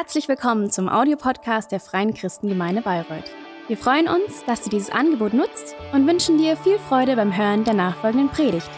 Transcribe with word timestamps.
Herzlich 0.00 0.28
willkommen 0.28 0.70
zum 0.70 0.88
Audiopodcast 0.88 1.72
der 1.72 1.80
Freien 1.80 2.14
Christengemeinde 2.14 2.82
Bayreuth. 2.82 3.32
Wir 3.66 3.76
freuen 3.76 4.06
uns, 4.06 4.44
dass 4.44 4.62
du 4.62 4.70
dieses 4.70 4.90
Angebot 4.90 5.34
nutzt 5.34 5.74
und 5.92 6.06
wünschen 6.06 6.38
dir 6.38 6.56
viel 6.56 6.78
Freude 6.78 7.16
beim 7.16 7.36
Hören 7.36 7.64
der 7.64 7.74
nachfolgenden 7.74 8.28
Predigt. 8.28 8.70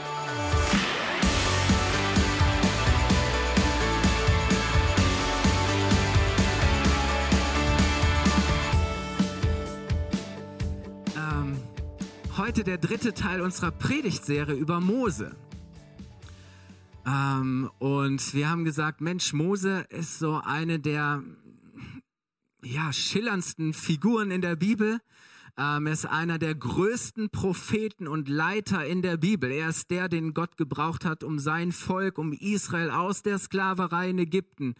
Ähm, 11.14 11.58
heute 12.38 12.64
der 12.64 12.78
dritte 12.78 13.12
Teil 13.12 13.42
unserer 13.42 13.72
Predigtserie 13.72 14.54
über 14.54 14.80
Mose. 14.80 15.32
Ähm, 17.10 17.70
und 17.78 18.34
wir 18.34 18.48
haben 18.48 18.64
gesagt, 18.64 19.00
Mensch, 19.00 19.32
Mose 19.32 19.86
ist 19.88 20.18
so 20.18 20.40
eine 20.44 20.78
der 20.78 21.22
ja, 22.62 22.92
schillerndsten 22.92 23.72
Figuren 23.72 24.30
in 24.30 24.42
der 24.42 24.56
Bibel. 24.56 25.00
Ähm, 25.60 25.86
er 25.86 25.92
ist 25.92 26.06
einer 26.06 26.38
der 26.38 26.54
größten 26.54 27.28
Propheten 27.28 28.08
und 28.08 28.30
Leiter 28.30 28.86
in 28.86 29.02
der 29.02 29.18
Bibel. 29.18 29.50
Er 29.50 29.68
ist 29.68 29.90
der, 29.90 30.08
den 30.08 30.32
Gott 30.32 30.56
gebraucht 30.56 31.04
hat, 31.04 31.22
um 31.22 31.38
sein 31.38 31.72
Volk, 31.72 32.16
um 32.16 32.32
Israel 32.32 32.90
aus 32.90 33.22
der 33.22 33.38
Sklaverei 33.38 34.08
in 34.08 34.18
Ägypten 34.18 34.74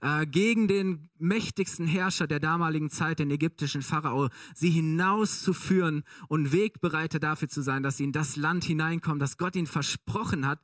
äh, 0.00 0.24
gegen 0.24 0.66
den 0.66 1.10
mächtigsten 1.18 1.86
Herrscher 1.86 2.26
der 2.26 2.40
damaligen 2.40 2.88
Zeit, 2.88 3.18
den 3.18 3.30
ägyptischen 3.30 3.82
Pharao, 3.82 4.30
sie 4.54 4.70
hinauszuführen 4.70 6.04
und 6.28 6.52
Wegbereiter 6.52 7.18
dafür 7.18 7.48
zu 7.48 7.60
sein, 7.60 7.82
dass 7.82 7.98
sie 7.98 8.04
in 8.04 8.12
das 8.12 8.36
Land 8.36 8.64
hineinkommen, 8.64 9.18
das 9.18 9.36
Gott 9.36 9.56
ihnen 9.56 9.66
versprochen 9.66 10.46
hat. 10.46 10.62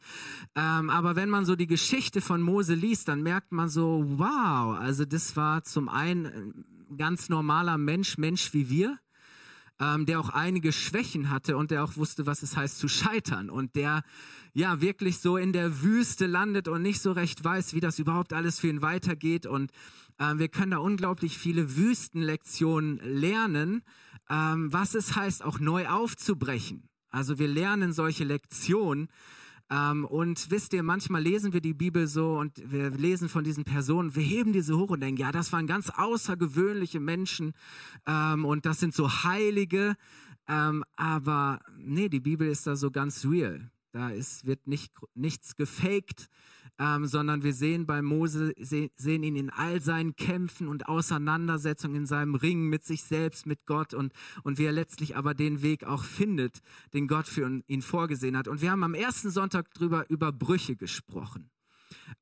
Ähm, 0.55 0.89
aber 0.89 1.17
wenn 1.17 1.29
man 1.29 1.45
so 1.45 1.55
die 1.55 1.67
Geschichte 1.67 2.23
von 2.23 2.41
Mose 2.41 2.73
liest, 2.73 3.09
dann 3.09 3.23
merkt 3.23 3.53
man 3.53 3.69
so, 3.69 4.07
wow, 4.07 4.79
also 4.79 5.05
das 5.05 5.37
war 5.37 5.65
zum 5.65 5.91
einen 5.91 6.65
ein 6.91 6.97
ganz 6.97 7.29
normaler 7.29 7.77
Mensch, 7.77 8.17
Mensch 8.17 8.55
wie 8.55 8.71
wir 8.71 8.99
ähm, 9.81 10.07
der 10.07 10.21
auch 10.21 10.29
einige 10.29 10.73
Schwächen 10.73 11.31
hatte 11.31 11.57
und 11.57 11.71
der 11.71 11.83
auch 11.83 11.97
wusste, 11.97 12.27
was 12.27 12.43
es 12.43 12.57
heißt 12.57 12.79
zu 12.79 12.89
scheitern 12.89 13.51
und 13.51 13.75
der 13.75 14.03
ja 14.53 14.81
wirklich 14.81 15.19
so 15.19 15.37
in 15.37 15.53
der 15.53 15.83
Wüste 15.83 16.27
landet 16.27 16.69
und 16.69 16.83
nicht 16.83 17.01
so 17.01 17.13
recht 17.13 17.43
weiß, 17.43 17.75
wie 17.75 17.81
das 17.81 17.99
überhaupt 17.99 18.33
alles 18.33 18.61
für 18.61 18.69
ihn 18.69 18.83
weitergeht 18.83 19.47
und 19.47 19.73
äh, 20.19 20.35
wir 20.37 20.49
können 20.49 20.73
da 20.73 20.79
unglaublich 20.79 21.39
viele 21.39 21.77
Wüstenlektionen 21.77 23.01
lernen, 23.03 23.83
ähm, 24.29 24.73
was 24.73 24.95
es 24.95 25.17
heißt, 25.17 25.43
auch 25.43 25.59
neu 25.59 25.89
aufzubrechen. 25.89 26.89
Also 27.11 27.39
wir 27.39 27.49
lernen 27.49 27.93
solche 27.93 28.25
Lektionen 28.25 29.09
ähm, 29.71 30.05
und 30.05 30.51
wisst 30.51 30.73
ihr, 30.73 30.83
manchmal 30.83 31.23
lesen 31.23 31.53
wir 31.53 31.61
die 31.61 31.75
Bibel 31.75 32.09
so 32.09 32.39
und 32.39 32.61
wir 32.71 32.91
lesen 32.91 33.29
von 33.29 33.45
diesen 33.45 33.65
Personen, 33.65 34.17
wir 34.17 34.23
heben 34.23 34.53
diese 34.53 34.77
hoch 34.77 34.91
und 34.91 35.01
denken, 35.01 35.21
ja, 35.21 35.31
das 35.31 35.53
waren 35.53 35.69
ganz 35.69 35.91
außergewöhnliche 35.91 36.99
Menschen 36.99 37.53
ähm, 38.07 38.45
und 38.45 38.67
das 38.67 38.81
sind 38.81 38.95
so 38.95 39.23
Heilige. 39.23 39.97
Ähm, 40.49 40.85
aber 40.97 41.61
nee, 41.79 42.09
die 42.09 42.21
Bibel 42.21 42.49
ist 42.49 42.67
da 42.67 42.75
so 42.75 42.91
ganz 42.91 43.25
real. 43.25 43.71
Da 43.93 44.11
ist, 44.11 44.45
wird 44.45 44.67
nicht, 44.67 44.93
nichts 45.15 45.57
gefaked, 45.57 46.29
ähm, 46.81 47.07
sondern 47.07 47.43
wir 47.43 47.53
sehen 47.53 47.85
bei 47.85 48.01
Mose, 48.01 48.55
se, 48.59 48.91
sehen 48.97 49.23
ihn 49.23 49.37
in 49.37 49.51
all 49.51 49.83
seinen 49.83 50.17
Kämpfen 50.17 50.67
und 50.67 50.89
Auseinandersetzungen, 50.89 51.95
in 51.95 52.07
seinem 52.07 52.35
Ringen 52.35 52.71
mit 52.71 52.85
sich 52.85 53.03
selbst, 53.03 53.45
mit 53.45 53.67
Gott 53.67 53.93
und, 53.93 54.15
und 54.45 54.57
wie 54.57 54.65
er 54.65 54.73
letztlich 54.73 55.15
aber 55.15 55.35
den 55.35 55.61
Weg 55.61 55.85
auch 55.85 56.03
findet, 56.05 56.61
den 56.95 57.07
Gott 57.07 57.29
für 57.29 57.63
ihn 57.67 57.83
vorgesehen 57.83 58.37
hat. 58.37 58.49
Und 58.49 58.63
wir 58.63 58.71
haben 58.71 58.83
am 58.83 58.95
ersten 58.95 59.31
Sonntag 59.31 59.75
drüber 59.75 60.09
über 60.09 60.33
Brüche 60.33 60.75
gesprochen. 60.75 61.51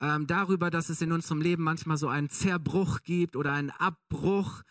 Ähm, 0.00 0.26
darüber, 0.26 0.70
dass 0.70 0.88
es 0.88 1.00
in 1.00 1.12
unserem 1.12 1.40
Leben 1.40 1.62
manchmal 1.62 1.96
so 1.96 2.08
einen 2.08 2.28
Zerbruch 2.28 3.02
gibt 3.04 3.36
oder 3.36 3.52
einen 3.52 3.70
Abbruch, 3.70 4.62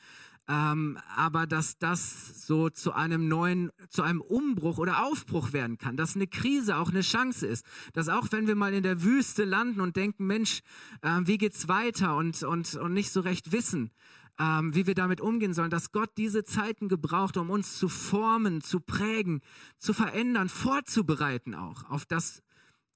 ähm, 0.50 0.98
aber 1.16 1.46
dass 1.46 1.78
das 1.78 2.46
so 2.46 2.70
zu 2.70 2.94
einem 2.94 3.28
neuen, 3.28 3.70
zu 3.90 4.02
einem 4.02 4.22
Umbruch 4.22 4.78
oder 4.78 5.06
Aufbruch 5.06 5.52
werden 5.52 5.78
kann, 5.78 5.98
dass 5.98 6.16
eine 6.16 6.28
Krise 6.28 6.78
auch 6.78 6.90
eine 6.90 7.02
Chance 7.02 7.46
ist, 7.46 7.66
dass 7.94 8.08
auch 8.08 8.28
wenn 8.32 8.48
wir 8.48 8.56
mal 8.56 8.74
in 8.74 8.84
der 8.84 9.04
Wüste 9.04 9.44
landen 9.44 9.82
und 9.82 9.98
denken, 9.98 10.26
Mensch, 10.26 10.62
äh, 11.02 11.20
wie 11.24 11.38
geht's 11.38 11.68
weiter 11.68 12.16
und, 12.16 12.44
und, 12.44 12.76
und 12.76 12.94
nicht 12.94 13.12
so 13.12 13.20
recht 13.20 13.52
wissen, 13.52 13.92
ähm, 14.40 14.74
wie 14.74 14.88
wir 14.88 14.96
damit 14.96 15.20
umgehen 15.20 15.54
sollen, 15.54 15.70
dass 15.70 15.92
Gott 15.92 16.12
diese 16.18 16.46
Zeiten 16.46 16.88
gebraucht, 16.88 17.36
um 17.36 17.50
uns 17.50 17.78
zu 17.78 17.90
formen, 17.90 18.62
zu 18.62 18.80
prägen, 18.80 19.42
zu 19.78 19.94
verändern, 19.94 20.48
vorzubereiten 20.48 21.56
auch 21.56 21.90
auf 21.90 22.06
das 22.06 22.42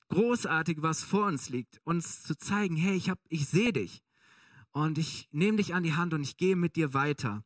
Großartige, 0.07 0.83
was 0.83 1.03
vor 1.03 1.25
uns 1.25 1.49
liegt, 1.49 1.79
uns 1.83 2.23
zu 2.23 2.37
zeigen, 2.37 2.75
hey, 2.75 2.95
ich, 2.95 3.09
hab, 3.09 3.19
ich 3.29 3.47
sehe 3.47 3.73
dich 3.73 4.01
und 4.71 4.97
ich 4.97 5.27
nehme 5.31 5.57
dich 5.57 5.73
an 5.73 5.83
die 5.83 5.95
Hand 5.95 6.13
und 6.13 6.21
ich 6.21 6.37
gehe 6.37 6.55
mit 6.55 6.75
dir 6.75 6.93
weiter. 6.93 7.43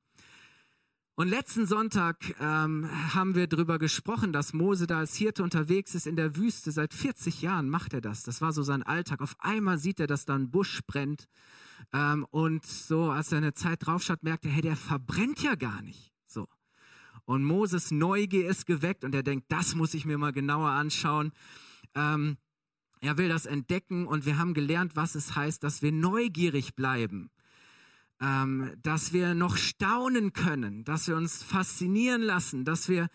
Und 1.17 1.29
letzten 1.29 1.65
Sonntag 1.65 2.35
ähm, 2.41 2.89
haben 3.13 3.35
wir 3.35 3.47
darüber 3.47 3.79
gesprochen, 3.79 4.33
dass 4.33 4.51
Mose 4.51 4.85
da 4.85 4.99
als 4.99 5.15
Hirte 5.15 5.43
unterwegs 5.43 5.95
ist 5.95 6.07
in 6.07 6.17
der 6.17 6.35
Wüste. 6.35 6.73
Seit 6.73 6.93
40 6.93 7.41
Jahren 7.41 7.69
macht 7.69 7.93
er 7.93 8.01
das. 8.01 8.23
Das 8.23 8.41
war 8.41 8.51
so 8.51 8.63
sein 8.63 8.83
Alltag. 8.83 9.21
Auf 9.21 9.35
einmal 9.39 9.77
sieht 9.77 10.01
er, 10.01 10.07
dass 10.07 10.25
da 10.25 10.35
ein 10.35 10.51
Busch 10.51 10.81
brennt. 10.85 11.29
Ähm, 11.93 12.25
und 12.31 12.65
so, 12.65 13.11
als 13.11 13.31
er 13.31 13.37
eine 13.37 13.53
Zeit 13.53 13.85
draufschaut, 13.85 14.23
merkt 14.23 14.43
er, 14.43 14.51
hey, 14.51 14.61
der 14.61 14.75
verbrennt 14.75 15.41
ja 15.41 15.55
gar 15.55 15.81
nicht. 15.81 16.11
So. 16.25 16.49
Und 17.23 17.45
Moses 17.45 17.91
Neugier 17.91 18.49
ist 18.49 18.65
geweckt 18.65 19.05
und 19.05 19.15
er 19.15 19.23
denkt, 19.23 19.45
das 19.47 19.73
muss 19.73 19.93
ich 19.93 20.05
mir 20.05 20.17
mal 20.17 20.33
genauer 20.33 20.71
anschauen. 20.71 21.31
Ähm, 21.95 22.35
er 23.05 23.17
will 23.17 23.29
das 23.29 23.45
entdecken 23.45 24.07
und 24.07 24.25
wir 24.25 24.37
haben 24.37 24.53
gelernt, 24.53 24.95
was 24.95 25.15
es 25.15 25.35
heißt, 25.35 25.63
dass 25.63 25.81
wir 25.81 25.91
neugierig 25.91 26.75
bleiben, 26.75 27.29
ähm, 28.19 28.71
dass 28.81 29.13
wir 29.13 29.35
noch 29.35 29.57
staunen 29.57 30.33
können, 30.33 30.83
dass 30.83 31.07
wir 31.07 31.15
uns 31.15 31.43
faszinieren 31.43 32.21
lassen, 32.21 32.65
dass 32.65 32.89
wir 32.89 33.09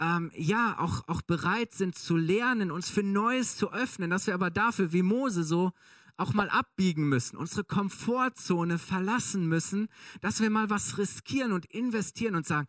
ähm, 0.00 0.30
ja 0.34 0.76
auch, 0.78 1.06
auch 1.08 1.22
bereit 1.22 1.72
sind 1.72 1.96
zu 1.96 2.16
lernen, 2.16 2.70
uns 2.70 2.90
für 2.90 3.02
Neues 3.02 3.56
zu 3.56 3.72
öffnen, 3.72 4.10
dass 4.10 4.26
wir 4.26 4.34
aber 4.34 4.50
dafür 4.50 4.92
wie 4.92 5.02
Mose 5.02 5.44
so 5.44 5.72
auch 6.18 6.34
mal 6.34 6.50
abbiegen 6.50 7.08
müssen, 7.08 7.36
unsere 7.36 7.64
Komfortzone 7.64 8.78
verlassen 8.78 9.46
müssen, 9.46 9.88
dass 10.20 10.40
wir 10.40 10.50
mal 10.50 10.68
was 10.68 10.98
riskieren 10.98 11.52
und 11.52 11.66
investieren 11.66 12.34
und 12.34 12.46
sagen, 12.46 12.66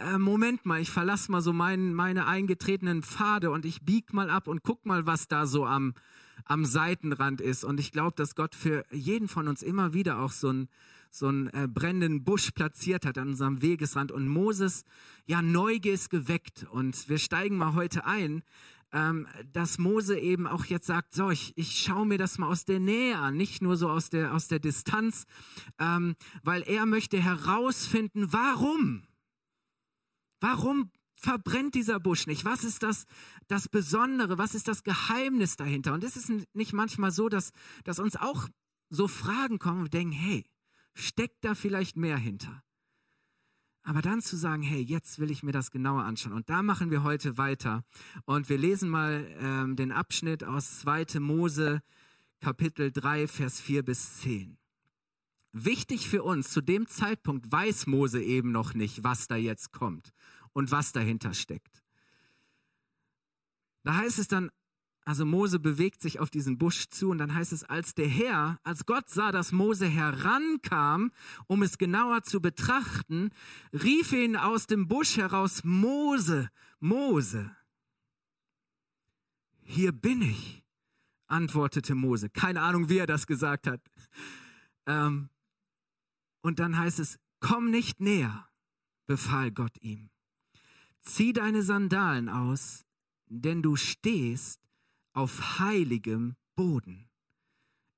äh, 0.00 0.16
Moment 0.16 0.64
mal, 0.64 0.80
ich 0.80 0.90
verlasse 0.90 1.30
mal 1.30 1.42
so 1.42 1.52
mein, 1.52 1.92
meine 1.92 2.26
eingetretenen 2.26 3.02
Pfade 3.02 3.50
und 3.50 3.66
ich 3.66 3.84
bieg 3.84 4.12
mal 4.12 4.30
ab 4.30 4.46
und 4.46 4.62
guck 4.62 4.86
mal, 4.86 5.06
was 5.06 5.26
da 5.28 5.46
so 5.46 5.66
am, 5.66 5.94
am 6.44 6.64
Seitenrand 6.64 7.40
ist. 7.40 7.64
Und 7.64 7.80
ich 7.80 7.90
glaube, 7.90 8.14
dass 8.16 8.36
Gott 8.36 8.54
für 8.54 8.84
jeden 8.92 9.28
von 9.28 9.48
uns 9.48 9.62
immer 9.62 9.92
wieder 9.92 10.20
auch 10.20 10.32
so 10.32 10.48
einen 10.48 10.68
so 11.10 11.28
einen 11.28 11.46
äh, 11.50 11.68
brennenden 11.68 12.24
Busch 12.24 12.50
platziert 12.50 13.06
hat 13.06 13.18
an 13.18 13.28
unserem 13.28 13.62
Wegesrand. 13.62 14.10
Und 14.10 14.26
Moses, 14.26 14.84
ja, 15.26 15.42
Neugier 15.42 15.94
ist 15.94 16.10
geweckt. 16.10 16.66
Und 16.72 17.08
wir 17.08 17.18
steigen 17.18 17.56
mal 17.56 17.74
heute 17.74 18.04
ein 18.04 18.42
ähm, 18.94 19.26
dass 19.52 19.78
Mose 19.78 20.18
eben 20.18 20.46
auch 20.46 20.64
jetzt 20.66 20.86
sagt, 20.86 21.14
so, 21.14 21.28
ich, 21.30 21.52
ich 21.56 21.82
schaue 21.82 22.06
mir 22.06 22.16
das 22.16 22.38
mal 22.38 22.48
aus 22.48 22.64
der 22.64 22.78
Nähe 22.78 23.18
an, 23.18 23.36
nicht 23.36 23.60
nur 23.60 23.76
so 23.76 23.90
aus 23.90 24.08
der, 24.08 24.32
aus 24.32 24.46
der 24.46 24.60
Distanz, 24.60 25.26
ähm, 25.80 26.14
weil 26.44 26.62
er 26.62 26.86
möchte 26.86 27.20
herausfinden, 27.20 28.32
warum? 28.32 29.02
Warum 30.40 30.92
verbrennt 31.16 31.74
dieser 31.74 31.98
Busch 31.98 32.28
nicht? 32.28 32.44
Was 32.44 32.62
ist 32.62 32.84
das, 32.84 33.06
das 33.48 33.68
Besondere? 33.68 34.38
Was 34.38 34.54
ist 34.54 34.68
das 34.68 34.84
Geheimnis 34.84 35.56
dahinter? 35.56 35.92
Und 35.92 36.04
ist 36.04 36.16
es 36.16 36.30
nicht 36.52 36.72
manchmal 36.72 37.10
so, 37.10 37.28
dass, 37.28 37.50
dass 37.82 37.98
uns 37.98 38.14
auch 38.14 38.48
so 38.90 39.08
Fragen 39.08 39.58
kommen 39.58 39.82
und 39.82 39.94
denken, 39.94 40.12
hey, 40.12 40.44
steckt 40.94 41.44
da 41.44 41.56
vielleicht 41.56 41.96
mehr 41.96 42.16
hinter? 42.16 42.62
Aber 43.86 44.00
dann 44.00 44.22
zu 44.22 44.36
sagen, 44.36 44.62
hey, 44.62 44.80
jetzt 44.80 45.18
will 45.18 45.30
ich 45.30 45.42
mir 45.42 45.52
das 45.52 45.70
genauer 45.70 46.04
anschauen. 46.04 46.32
Und 46.32 46.48
da 46.48 46.62
machen 46.62 46.90
wir 46.90 47.02
heute 47.02 47.36
weiter. 47.36 47.84
Und 48.24 48.48
wir 48.48 48.56
lesen 48.56 48.88
mal 48.88 49.26
ähm, 49.38 49.76
den 49.76 49.92
Abschnitt 49.92 50.42
aus 50.42 50.80
2. 50.80 51.20
Mose, 51.20 51.82
Kapitel 52.40 52.90
3, 52.90 53.28
Vers 53.28 53.60
4 53.60 53.82
bis 53.82 54.20
10. 54.20 54.56
Wichtig 55.52 56.08
für 56.08 56.22
uns, 56.22 56.50
zu 56.50 56.62
dem 56.62 56.88
Zeitpunkt 56.88 57.52
weiß 57.52 57.86
Mose 57.86 58.22
eben 58.22 58.52
noch 58.52 58.72
nicht, 58.72 59.04
was 59.04 59.28
da 59.28 59.36
jetzt 59.36 59.70
kommt 59.70 60.12
und 60.52 60.70
was 60.70 60.92
dahinter 60.92 61.34
steckt. 61.34 61.82
Da 63.82 63.96
heißt 63.96 64.18
es 64.18 64.28
dann, 64.28 64.50
also 65.04 65.26
Mose 65.26 65.58
bewegt 65.58 66.00
sich 66.00 66.18
auf 66.18 66.30
diesen 66.30 66.56
Busch 66.56 66.88
zu 66.88 67.10
und 67.10 67.18
dann 67.18 67.34
heißt 67.34 67.52
es, 67.52 67.62
als 67.62 67.94
der 67.94 68.08
Herr, 68.08 68.58
als 68.62 68.86
Gott 68.86 69.10
sah, 69.10 69.32
dass 69.32 69.52
Mose 69.52 69.86
herankam, 69.86 71.12
um 71.46 71.62
es 71.62 71.76
genauer 71.76 72.22
zu 72.22 72.40
betrachten, 72.40 73.30
rief 73.72 74.12
ihn 74.12 74.36
aus 74.36 74.66
dem 74.66 74.88
Busch 74.88 75.18
heraus, 75.18 75.62
Mose, 75.62 76.48
Mose. 76.80 77.54
Hier 79.60 79.92
bin 79.92 80.22
ich, 80.22 80.64
antwortete 81.26 81.94
Mose. 81.94 82.30
Keine 82.30 82.62
Ahnung, 82.62 82.88
wie 82.88 82.98
er 82.98 83.06
das 83.06 83.26
gesagt 83.26 83.66
hat. 83.66 83.82
Ähm, 84.86 85.28
und 86.40 86.58
dann 86.58 86.78
heißt 86.78 86.98
es, 86.98 87.18
komm 87.40 87.70
nicht 87.70 88.00
näher, 88.00 88.48
befahl 89.06 89.50
Gott 89.50 89.76
ihm. 89.82 90.08
Zieh 91.02 91.34
deine 91.34 91.62
Sandalen 91.62 92.30
aus, 92.30 92.86
denn 93.26 93.62
du 93.62 93.76
stehst 93.76 94.63
auf 95.14 95.58
heiligem 95.58 96.36
Boden. 96.54 97.08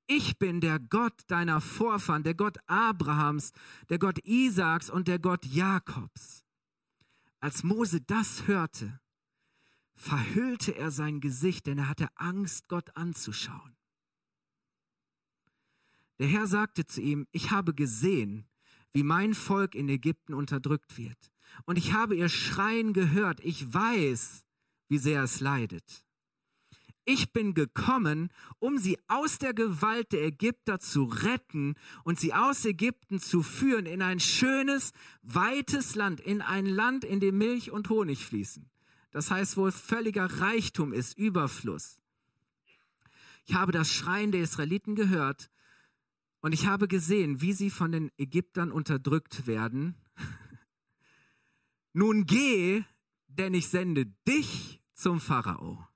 Ich 0.07 0.39
bin 0.39 0.61
der 0.61 0.79
Gott 0.79 1.21
deiner 1.27 1.59
Vorfahren, 1.59 2.23
der 2.23 2.33
Gott 2.33 2.57
Abrahams, 2.67 3.51
der 3.89 3.99
Gott 3.99 4.19
Isaaks 4.19 4.89
und 4.89 5.09
der 5.09 5.19
Gott 5.19 5.45
Jakobs. 5.45 6.45
Als 7.41 7.63
Mose 7.63 7.99
das 7.99 8.47
hörte, 8.47 9.01
verhüllte 9.95 10.75
er 10.75 10.91
sein 10.91 11.19
Gesicht, 11.19 11.67
denn 11.67 11.79
er 11.79 11.89
hatte 11.89 12.07
Angst, 12.15 12.69
Gott 12.69 12.95
anzuschauen. 12.95 13.75
Der 16.19 16.27
Herr 16.27 16.47
sagte 16.47 16.85
zu 16.85 17.01
ihm, 17.01 17.27
ich 17.31 17.51
habe 17.51 17.73
gesehen, 17.73 18.47
wie 18.93 19.03
mein 19.03 19.33
Volk 19.33 19.75
in 19.75 19.89
Ägypten 19.89 20.33
unterdrückt 20.33 20.97
wird. 20.97 21.31
Und 21.65 21.77
ich 21.77 21.93
habe 21.93 22.15
ihr 22.15 22.29
Schreien 22.29 22.93
gehört. 22.93 23.39
Ich 23.41 23.71
weiß, 23.71 24.45
wie 24.87 24.97
sehr 24.97 25.23
es 25.23 25.39
leidet. 25.39 26.06
Ich 27.09 27.31
bin 27.31 27.53
gekommen, 27.53 28.33
um 28.59 28.77
sie 28.77 28.99
aus 29.07 29.39
der 29.39 29.53
Gewalt 29.53 30.11
der 30.11 30.25
Ägypter 30.25 30.81
zu 30.81 31.05
retten 31.05 31.75
und 32.03 32.19
sie 32.19 32.33
aus 32.33 32.65
Ägypten 32.65 33.21
zu 33.21 33.43
führen 33.43 33.85
in 33.85 34.01
ein 34.01 34.19
schönes, 34.19 34.91
weites 35.21 35.95
Land, 35.95 36.19
in 36.19 36.41
ein 36.41 36.65
Land, 36.65 37.05
in 37.05 37.21
dem 37.21 37.37
Milch 37.37 37.71
und 37.71 37.87
Honig 37.87 38.25
fließen. 38.25 38.69
Das 39.11 39.31
heißt, 39.31 39.55
wo 39.55 39.71
völliger 39.71 40.25
Reichtum 40.25 40.91
ist, 40.91 41.17
Überfluss. 41.17 41.97
Ich 43.45 43.53
habe 43.55 43.71
das 43.71 43.89
Schreien 43.89 44.33
der 44.33 44.41
Israeliten 44.41 44.95
gehört 44.95 45.49
und 46.41 46.51
ich 46.51 46.67
habe 46.67 46.89
gesehen, 46.89 47.39
wie 47.39 47.53
sie 47.53 47.69
von 47.69 47.93
den 47.93 48.11
Ägyptern 48.17 48.69
unterdrückt 48.69 49.47
werden. 49.47 49.95
Nun 51.93 52.25
geh, 52.25 52.83
denn 53.29 53.53
ich 53.53 53.69
sende 53.69 54.07
dich 54.27 54.81
zum 54.93 55.21
Pharao. 55.21 55.87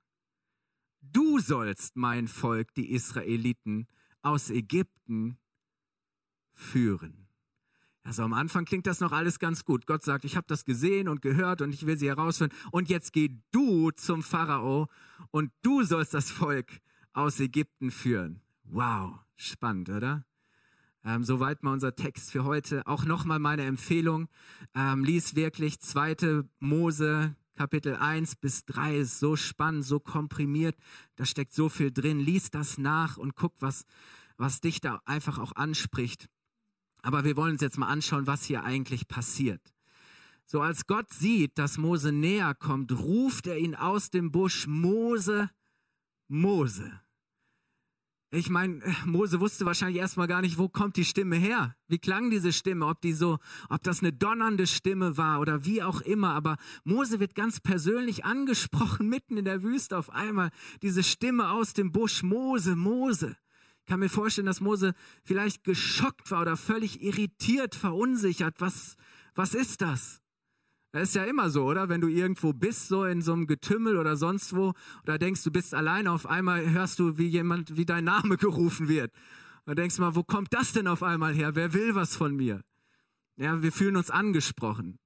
Du 1.12 1.38
sollst 1.38 1.96
mein 1.96 2.26
Volk, 2.26 2.74
die 2.74 2.90
Israeliten, 2.90 3.86
aus 4.22 4.50
Ägypten 4.50 5.36
führen. 6.54 7.26
Also 8.04 8.22
am 8.22 8.32
Anfang 8.32 8.64
klingt 8.64 8.86
das 8.86 9.00
noch 9.00 9.12
alles 9.12 9.38
ganz 9.38 9.64
gut. 9.64 9.86
Gott 9.86 10.02
sagt, 10.02 10.24
ich 10.24 10.36
habe 10.36 10.46
das 10.48 10.64
gesehen 10.64 11.08
und 11.08 11.22
gehört 11.22 11.60
und 11.60 11.72
ich 11.72 11.86
will 11.86 11.96
sie 11.96 12.08
herausfinden. 12.08 12.56
Und 12.72 12.88
jetzt 12.88 13.12
geh 13.12 13.30
du 13.52 13.90
zum 13.92 14.22
Pharao 14.22 14.88
und 15.30 15.52
du 15.62 15.84
sollst 15.84 16.14
das 16.14 16.30
Volk 16.30 16.80
aus 17.12 17.38
Ägypten 17.38 17.90
führen. 17.90 18.40
Wow, 18.64 19.20
spannend, 19.36 19.88
oder? 19.90 20.24
Ähm, 21.04 21.24
soweit 21.24 21.62
mal 21.62 21.72
unser 21.72 21.94
Text 21.94 22.30
für 22.30 22.44
heute. 22.44 22.86
Auch 22.86 23.04
nochmal 23.04 23.38
meine 23.38 23.64
Empfehlung. 23.64 24.28
Ähm, 24.74 25.04
lies 25.04 25.34
wirklich 25.34 25.80
zweite 25.80 26.48
Mose, 26.58 27.36
Kapitel 27.54 27.96
1 27.96 28.36
bis 28.36 28.64
3. 28.64 28.98
Ist 28.98 29.18
so 29.18 29.36
spannend, 29.36 29.84
so 29.84 30.00
komprimiert. 30.00 30.76
Da 31.16 31.24
steckt 31.24 31.52
so 31.52 31.68
viel 31.68 31.90
drin. 31.90 32.20
Lies 32.20 32.50
das 32.50 32.78
nach 32.78 33.16
und 33.16 33.36
guck, 33.36 33.54
was, 33.60 33.84
was 34.36 34.60
dich 34.60 34.80
da 34.80 35.00
einfach 35.04 35.38
auch 35.38 35.56
anspricht. 35.56 36.28
Aber 37.02 37.24
wir 37.24 37.36
wollen 37.36 37.52
uns 37.52 37.62
jetzt 37.62 37.78
mal 37.78 37.88
anschauen, 37.88 38.26
was 38.26 38.44
hier 38.44 38.64
eigentlich 38.64 39.08
passiert. 39.08 39.60
So 40.46 40.60
als 40.60 40.86
Gott 40.86 41.12
sieht, 41.12 41.58
dass 41.58 41.78
Mose 41.78 42.12
näher 42.12 42.54
kommt, 42.54 42.92
ruft 42.92 43.46
er 43.46 43.58
ihn 43.58 43.74
aus 43.74 44.10
dem 44.10 44.30
Busch, 44.30 44.66
Mose, 44.66 45.50
Mose. 46.28 47.00
Ich 48.34 48.48
meine, 48.48 48.80
Mose 49.04 49.40
wusste 49.40 49.66
wahrscheinlich 49.66 49.98
erstmal 49.98 50.26
gar 50.26 50.40
nicht, 50.40 50.56
wo 50.56 50.66
kommt 50.66 50.96
die 50.96 51.04
Stimme 51.04 51.36
her? 51.36 51.76
Wie 51.86 51.98
klang 51.98 52.30
diese 52.30 52.50
Stimme? 52.50 52.86
Ob 52.86 52.98
die 53.02 53.12
so, 53.12 53.38
ob 53.68 53.82
das 53.82 54.00
eine 54.00 54.10
donnernde 54.10 54.66
Stimme 54.66 55.18
war 55.18 55.38
oder 55.38 55.66
wie 55.66 55.82
auch 55.82 56.00
immer. 56.00 56.30
Aber 56.30 56.56
Mose 56.82 57.20
wird 57.20 57.34
ganz 57.34 57.60
persönlich 57.60 58.24
angesprochen, 58.24 59.10
mitten 59.10 59.36
in 59.36 59.44
der 59.44 59.62
Wüste 59.62 59.98
auf 59.98 60.08
einmal. 60.08 60.48
Diese 60.80 61.02
Stimme 61.02 61.50
aus 61.50 61.74
dem 61.74 61.92
Busch, 61.92 62.22
Mose, 62.22 62.74
Mose. 62.74 63.36
Ich 63.80 63.84
kann 63.84 64.00
mir 64.00 64.08
vorstellen, 64.08 64.46
dass 64.46 64.62
Mose 64.62 64.94
vielleicht 65.24 65.62
geschockt 65.62 66.30
war 66.30 66.40
oder 66.40 66.56
völlig 66.56 67.02
irritiert, 67.02 67.74
verunsichert. 67.74 68.62
Was, 68.62 68.96
was 69.34 69.52
ist 69.52 69.82
das? 69.82 70.21
Das 70.92 71.08
ist 71.08 71.14
ja 71.14 71.24
immer 71.24 71.48
so, 71.48 71.64
oder? 71.64 71.88
Wenn 71.88 72.02
du 72.02 72.08
irgendwo 72.08 72.52
bist, 72.52 72.88
so 72.88 73.04
in 73.04 73.22
so 73.22 73.32
einem 73.32 73.46
Getümmel 73.46 73.96
oder 73.96 74.16
sonst 74.16 74.54
wo, 74.54 74.74
oder 75.02 75.18
denkst, 75.18 75.42
du 75.42 75.50
bist 75.50 75.74
allein, 75.74 76.06
auf 76.06 76.26
einmal 76.26 76.70
hörst 76.70 76.98
du, 76.98 77.16
wie 77.16 77.26
jemand, 77.26 77.76
wie 77.76 77.86
dein 77.86 78.04
Name 78.04 78.36
gerufen 78.38 78.88
wird. 78.88 79.10
Und 79.64 79.78
denkst 79.78 79.98
mal, 79.98 80.14
wo 80.14 80.22
kommt 80.22 80.52
das 80.52 80.72
denn 80.72 80.86
auf 80.86 81.02
einmal 81.02 81.34
her? 81.34 81.54
Wer 81.54 81.72
will 81.72 81.94
was 81.94 82.14
von 82.14 82.36
mir? 82.36 82.62
Ja, 83.36 83.62
wir 83.62 83.72
fühlen 83.72 83.96
uns 83.96 84.10
angesprochen. 84.10 84.98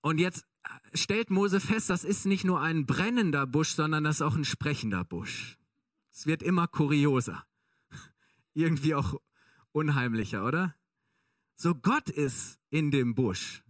Und 0.00 0.18
jetzt 0.18 0.46
stellt 0.94 1.30
Mose 1.30 1.60
fest, 1.60 1.90
das 1.90 2.04
ist 2.04 2.24
nicht 2.24 2.44
nur 2.44 2.60
ein 2.62 2.86
brennender 2.86 3.46
Busch, 3.46 3.70
sondern 3.74 4.04
das 4.04 4.16
ist 4.16 4.22
auch 4.22 4.36
ein 4.36 4.44
sprechender 4.44 5.04
Busch. 5.04 5.58
Es 6.12 6.26
wird 6.26 6.42
immer 6.42 6.66
kurioser. 6.66 7.44
Irgendwie 8.54 8.94
auch 8.94 9.20
unheimlicher, 9.72 10.46
oder? 10.46 10.74
So 11.56 11.74
Gott 11.74 12.08
ist 12.08 12.58
in 12.70 12.90
dem 12.90 13.14
Busch. 13.14 13.62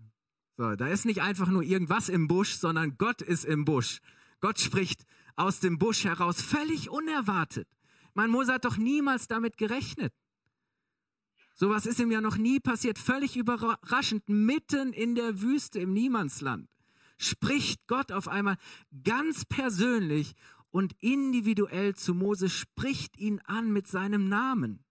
So, 0.56 0.74
da 0.74 0.88
ist 0.88 1.04
nicht 1.04 1.20
einfach 1.20 1.48
nur 1.48 1.62
irgendwas 1.62 2.08
im 2.08 2.28
Busch, 2.28 2.54
sondern 2.54 2.96
Gott 2.96 3.20
ist 3.20 3.44
im 3.44 3.64
Busch. 3.64 4.00
Gott 4.40 4.58
spricht 4.58 5.04
aus 5.36 5.60
dem 5.60 5.78
Busch 5.78 6.04
heraus, 6.04 6.40
völlig 6.40 6.88
unerwartet. 6.88 7.68
Mein 8.14 8.30
Mose 8.30 8.54
hat 8.54 8.64
doch 8.64 8.78
niemals 8.78 9.28
damit 9.28 9.58
gerechnet. 9.58 10.14
Sowas 11.54 11.84
ist 11.84 12.00
ihm 12.00 12.10
ja 12.10 12.22
noch 12.22 12.38
nie 12.38 12.60
passiert, 12.60 12.98
völlig 12.98 13.36
überraschend, 13.36 14.28
mitten 14.28 14.92
in 14.92 15.14
der 15.14 15.40
Wüste 15.42 15.78
im 15.78 15.92
Niemandsland. 15.92 16.68
Spricht 17.18 17.86
Gott 17.86 18.12
auf 18.12 18.28
einmal 18.28 18.56
ganz 19.04 19.44
persönlich 19.44 20.34
und 20.70 20.94
individuell 21.00 21.94
zu 21.94 22.14
Mose, 22.14 22.48
spricht 22.48 23.18
ihn 23.18 23.40
an 23.40 23.72
mit 23.72 23.86
seinem 23.86 24.28
Namen. 24.28 24.84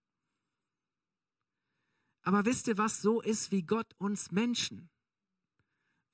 Aber 2.24 2.46
wisst 2.46 2.68
ihr, 2.68 2.78
was 2.78 3.02
so 3.02 3.22
ist 3.22 3.52
wie 3.52 3.64
Gott 3.64 3.94
uns 3.98 4.32
Menschen? 4.32 4.90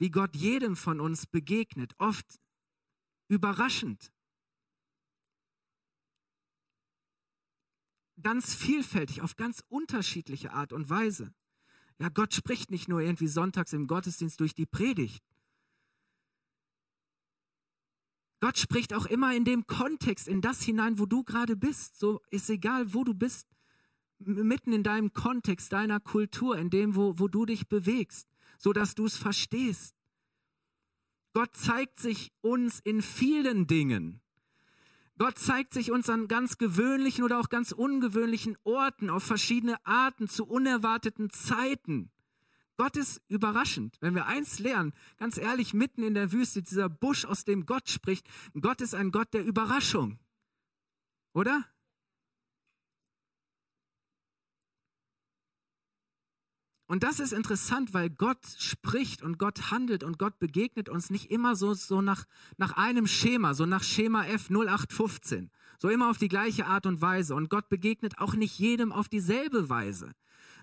Wie 0.02 0.10
Gott 0.10 0.36
jedem 0.36 0.76
von 0.76 1.00
uns 1.00 1.28
begegnet, 1.28 1.94
oft 2.00 2.26
überraschend. 3.28 4.12
Ganz 8.20 8.56
vielfältig, 8.56 9.22
auf 9.22 9.36
ganz 9.36 9.64
unterschiedliche 9.70 10.54
Art 10.54 10.74
und 10.74 10.90
Weise. 10.90 11.36
Ja, 12.00 12.10
Gott 12.10 12.34
spricht 12.34 12.72
nicht 12.72 12.88
nur 12.88 13.02
irgendwie 13.02 13.28
sonntags 13.28 13.74
im 13.74 13.86
Gottesdienst 13.86 14.40
durch 14.40 14.56
die 14.56 14.66
Predigt. 14.66 15.24
Gott 18.40 18.58
spricht 18.58 18.96
auch 18.96 19.06
immer 19.06 19.36
in 19.36 19.46
dem 19.46 19.68
Kontext, 19.68 20.28
in 20.28 20.42
das 20.42 20.64
hinein, 20.64 20.98
wo 20.98 21.06
du 21.06 21.24
gerade 21.24 21.56
bist. 21.56 22.00
So 22.00 22.22
ist 22.32 22.50
egal, 22.50 22.96
wo 22.96 23.04
du 23.04 23.14
bist, 23.14 23.48
mitten 24.18 24.74
in 24.74 24.82
deinem 24.82 25.14
Kontext, 25.14 25.72
deiner 25.72 26.00
Kultur, 26.00 26.58
in 26.58 26.72
dem, 26.72 26.96
wo, 26.96 27.20
wo 27.20 27.28
du 27.28 27.46
dich 27.46 27.70
bewegst 27.70 28.32
so 28.62 28.74
dass 28.74 28.94
du 28.94 29.06
es 29.06 29.18
verstehst. 29.18 29.96
Gott 31.34 31.56
zeigt 31.56 32.00
sich 32.00 32.32
uns 32.42 32.80
in 32.80 33.02
vielen 33.02 33.68
Dingen. 33.68 34.22
Gott 35.18 35.38
zeigt 35.38 35.74
sich 35.74 35.92
uns 35.92 36.10
an 36.10 36.28
ganz 36.28 36.58
gewöhnlichen 36.58 37.24
oder 37.24 37.40
auch 37.40 37.50
ganz 37.50 37.72
ungewöhnlichen 37.72 38.58
Orten, 38.64 39.10
auf 39.10 39.24
verschiedene 39.24 39.78
Arten, 39.86 40.28
zu 40.28 40.46
unerwarteten 40.46 41.30
Zeiten. 41.30 42.10
Gott 42.76 42.98
ist 42.98 43.22
überraschend. 43.28 43.98
Wenn 44.00 44.16
wir 44.16 44.26
eins 44.26 44.58
lernen, 44.58 44.94
ganz 45.18 45.38
ehrlich, 45.38 45.76
mitten 45.76 46.02
in 46.02 46.16
der 46.16 46.32
Wüste, 46.32 46.64
dieser 46.64 46.90
Busch, 46.90 47.26
aus 47.26 47.46
dem 47.46 47.68
Gott 47.68 47.90
spricht, 47.90 48.28
Gott 48.60 48.82
ist 48.82 48.96
ein 48.96 49.12
Gott 49.12 49.34
der 49.34 49.46
Überraschung. 49.46 50.18
Oder? 51.34 51.66
Und 56.92 57.04
das 57.04 57.22
ist 57.22 57.32
interessant, 57.32 57.94
weil 57.94 58.10
Gott 58.10 58.46
spricht 58.60 59.22
und 59.22 59.40
Gott 59.40 59.72
handelt 59.72 60.04
und 60.04 60.20
Gott 60.20 60.40
begegnet 60.40 60.90
uns 60.90 61.10
nicht 61.10 61.32
immer 61.32 61.56
so, 61.56 61.74
so 61.74 62.02
nach, 62.02 62.26
nach 62.58 62.74
einem 62.74 63.08
Schema, 63.08 63.54
so 63.54 63.66
nach 63.66 63.82
Schema 63.82 64.26
F 64.26 64.50
0815. 64.50 65.52
So 65.80 65.88
immer 65.88 66.10
auf 66.10 66.18
die 66.18 66.28
gleiche 66.28 66.66
Art 66.66 66.86
und 66.86 67.00
Weise. 67.00 67.34
Und 67.34 67.50
Gott 67.50 67.70
begegnet 67.70 68.20
auch 68.20 68.34
nicht 68.34 68.60
jedem 68.60 68.92
auf 68.92 69.08
dieselbe 69.08 69.70
Weise, 69.70 70.12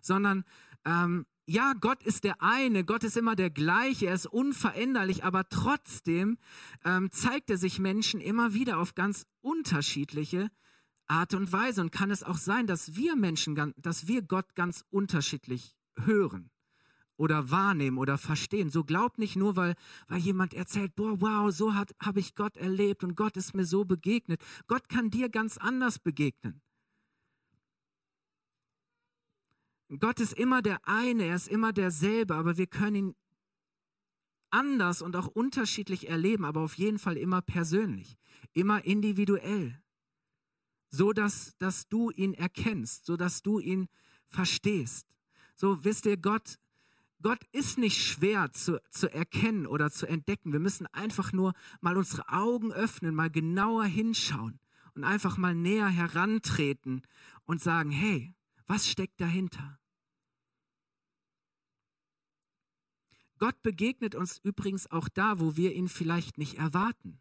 sondern 0.02 0.44
ähm, 0.84 1.24
ja, 1.46 1.72
Gott 1.72 2.02
ist 2.02 2.24
der 2.24 2.42
eine, 2.42 2.84
Gott 2.84 3.04
ist 3.04 3.16
immer 3.16 3.34
der 3.34 3.48
gleiche, 3.48 4.08
er 4.08 4.14
ist 4.14 4.26
unveränderlich, 4.26 5.24
aber 5.24 5.48
trotzdem 5.48 6.36
ähm, 6.84 7.10
zeigt 7.10 7.48
er 7.48 7.56
sich 7.56 7.78
Menschen 7.78 8.20
immer 8.20 8.52
wieder 8.52 8.80
auf 8.80 8.94
ganz 8.94 9.24
unterschiedliche 9.40 10.50
Art 11.06 11.32
und 11.32 11.50
Weise. 11.52 11.80
Und 11.80 11.90
kann 11.90 12.10
es 12.10 12.22
auch 12.22 12.36
sein, 12.36 12.66
dass 12.66 12.96
wir 12.96 13.16
Menschen, 13.16 13.72
dass 13.78 14.08
wir 14.08 14.20
Gott 14.20 14.54
ganz 14.54 14.84
unterschiedlich 14.90 15.77
hören 16.06 16.50
oder 17.16 17.50
wahrnehmen 17.50 17.98
oder 17.98 18.18
verstehen. 18.18 18.70
So 18.70 18.84
glaub 18.84 19.18
nicht 19.18 19.36
nur, 19.36 19.56
weil, 19.56 19.74
weil 20.06 20.20
jemand 20.20 20.54
erzählt, 20.54 20.94
boah, 20.94 21.20
wow, 21.20 21.52
so 21.52 21.74
habe 21.74 22.20
ich 22.20 22.34
Gott 22.34 22.56
erlebt 22.56 23.04
und 23.04 23.16
Gott 23.16 23.36
ist 23.36 23.54
mir 23.54 23.64
so 23.64 23.84
begegnet. 23.84 24.40
Gott 24.66 24.88
kann 24.88 25.10
dir 25.10 25.28
ganz 25.28 25.58
anders 25.58 25.98
begegnen. 25.98 26.62
Gott 30.00 30.20
ist 30.20 30.34
immer 30.34 30.62
der 30.62 30.86
eine, 30.86 31.24
er 31.24 31.36
ist 31.36 31.48
immer 31.48 31.72
derselbe, 31.72 32.34
aber 32.34 32.58
wir 32.58 32.66
können 32.66 32.94
ihn 32.96 33.16
anders 34.50 35.02
und 35.02 35.16
auch 35.16 35.26
unterschiedlich 35.26 36.08
erleben, 36.08 36.44
aber 36.44 36.60
auf 36.60 36.74
jeden 36.74 36.98
Fall 36.98 37.16
immer 37.16 37.42
persönlich, 37.42 38.16
immer 38.52 38.84
individuell. 38.84 39.80
so 40.90 41.12
dass, 41.12 41.56
dass 41.58 41.88
du 41.88 42.10
ihn 42.10 42.34
erkennst, 42.34 43.06
so 43.06 43.16
dass 43.16 43.42
du 43.42 43.58
ihn 43.58 43.88
verstehst. 44.28 45.06
So 45.60 45.84
wisst 45.84 46.06
ihr, 46.06 46.16
Gott, 46.16 46.60
Gott 47.20 47.42
ist 47.50 47.78
nicht 47.78 48.00
schwer 48.00 48.52
zu, 48.52 48.80
zu 48.90 49.12
erkennen 49.12 49.66
oder 49.66 49.90
zu 49.90 50.06
entdecken. 50.06 50.52
Wir 50.52 50.60
müssen 50.60 50.86
einfach 50.86 51.32
nur 51.32 51.52
mal 51.80 51.96
unsere 51.96 52.28
Augen 52.28 52.72
öffnen, 52.72 53.12
mal 53.12 53.28
genauer 53.28 53.84
hinschauen 53.84 54.60
und 54.94 55.02
einfach 55.02 55.36
mal 55.36 55.56
näher 55.56 55.88
herantreten 55.88 57.02
und 57.44 57.60
sagen, 57.60 57.90
hey, 57.90 58.32
was 58.68 58.88
steckt 58.88 59.20
dahinter? 59.20 59.80
Gott 63.38 63.60
begegnet 63.62 64.14
uns 64.14 64.38
übrigens 64.38 64.88
auch 64.88 65.08
da, 65.08 65.40
wo 65.40 65.56
wir 65.56 65.74
ihn 65.74 65.88
vielleicht 65.88 66.38
nicht 66.38 66.58
erwarten. 66.58 67.20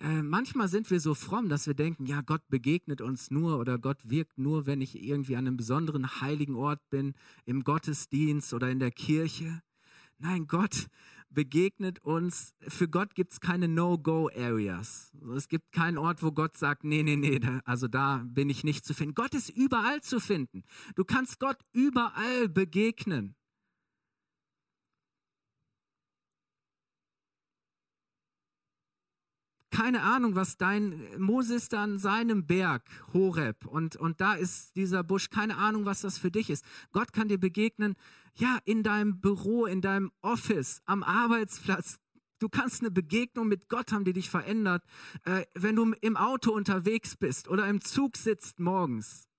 Äh, 0.00 0.22
manchmal 0.22 0.68
sind 0.68 0.90
wir 0.90 0.98
so 0.98 1.14
fromm, 1.14 1.50
dass 1.50 1.66
wir 1.66 1.74
denken, 1.74 2.06
ja, 2.06 2.22
Gott 2.22 2.48
begegnet 2.48 3.02
uns 3.02 3.30
nur 3.30 3.58
oder 3.58 3.78
Gott 3.78 3.98
wirkt 4.08 4.38
nur, 4.38 4.64
wenn 4.64 4.80
ich 4.80 5.02
irgendwie 5.02 5.36
an 5.36 5.46
einem 5.46 5.58
besonderen 5.58 6.22
heiligen 6.22 6.54
Ort 6.54 6.80
bin, 6.88 7.12
im 7.44 7.64
Gottesdienst 7.64 8.54
oder 8.54 8.70
in 8.70 8.78
der 8.78 8.92
Kirche. 8.92 9.60
Nein, 10.18 10.46
Gott 10.46 10.86
begegnet 11.28 12.02
uns. 12.02 12.54
Für 12.66 12.88
Gott 12.88 13.14
gibt 13.14 13.32
es 13.32 13.40
keine 13.40 13.68
No-Go-Areas. 13.68 15.12
Es 15.36 15.48
gibt 15.48 15.70
keinen 15.72 15.98
Ort, 15.98 16.22
wo 16.22 16.32
Gott 16.32 16.56
sagt, 16.56 16.82
nee, 16.82 17.02
nee, 17.02 17.16
nee, 17.16 17.38
also 17.64 17.86
da 17.86 18.22
bin 18.24 18.48
ich 18.48 18.64
nicht 18.64 18.86
zu 18.86 18.94
finden. 18.94 19.14
Gott 19.14 19.34
ist 19.34 19.50
überall 19.50 20.00
zu 20.00 20.18
finden. 20.18 20.64
Du 20.94 21.04
kannst 21.04 21.40
Gott 21.40 21.58
überall 21.72 22.48
begegnen. 22.48 23.34
Keine 29.80 30.02
Ahnung, 30.02 30.34
was 30.34 30.58
dein 30.58 31.00
Moses 31.16 31.70
da 31.70 31.82
an 31.84 31.98
seinem 31.98 32.46
Berg, 32.46 32.82
Horeb, 33.14 33.64
und, 33.64 33.96
und 33.96 34.20
da 34.20 34.34
ist 34.34 34.76
dieser 34.76 35.02
Busch, 35.02 35.30
keine 35.30 35.56
Ahnung, 35.56 35.86
was 35.86 36.02
das 36.02 36.18
für 36.18 36.30
dich 36.30 36.50
ist. 36.50 36.66
Gott 36.92 37.14
kann 37.14 37.28
dir 37.28 37.38
begegnen, 37.38 37.96
ja, 38.34 38.58
in 38.66 38.82
deinem 38.82 39.22
Büro, 39.22 39.64
in 39.64 39.80
deinem 39.80 40.12
Office, 40.20 40.82
am 40.84 41.02
Arbeitsplatz. 41.02 41.98
Du 42.40 42.50
kannst 42.50 42.82
eine 42.82 42.90
Begegnung 42.90 43.48
mit 43.48 43.70
Gott 43.70 43.90
haben, 43.90 44.04
die 44.04 44.12
dich 44.12 44.28
verändert, 44.28 44.84
äh, 45.24 45.46
wenn 45.54 45.76
du 45.76 45.94
im 46.02 46.18
Auto 46.18 46.52
unterwegs 46.52 47.16
bist 47.16 47.48
oder 47.48 47.66
im 47.66 47.80
Zug 47.80 48.18
sitzt 48.18 48.60
morgens. 48.60 49.30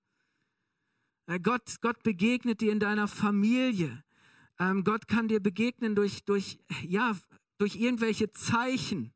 Äh, 1.26 1.38
Gott, 1.38 1.76
Gott 1.82 2.02
begegnet 2.02 2.60
dir 2.60 2.72
in 2.72 2.80
deiner 2.80 3.06
Familie. 3.06 4.02
Ähm, 4.58 4.82
Gott 4.82 5.06
kann 5.06 5.28
dir 5.28 5.38
begegnen 5.38 5.94
durch, 5.94 6.24
durch, 6.24 6.58
ja, 6.82 7.16
durch 7.58 7.76
irgendwelche 7.76 8.32
Zeichen. 8.32 9.12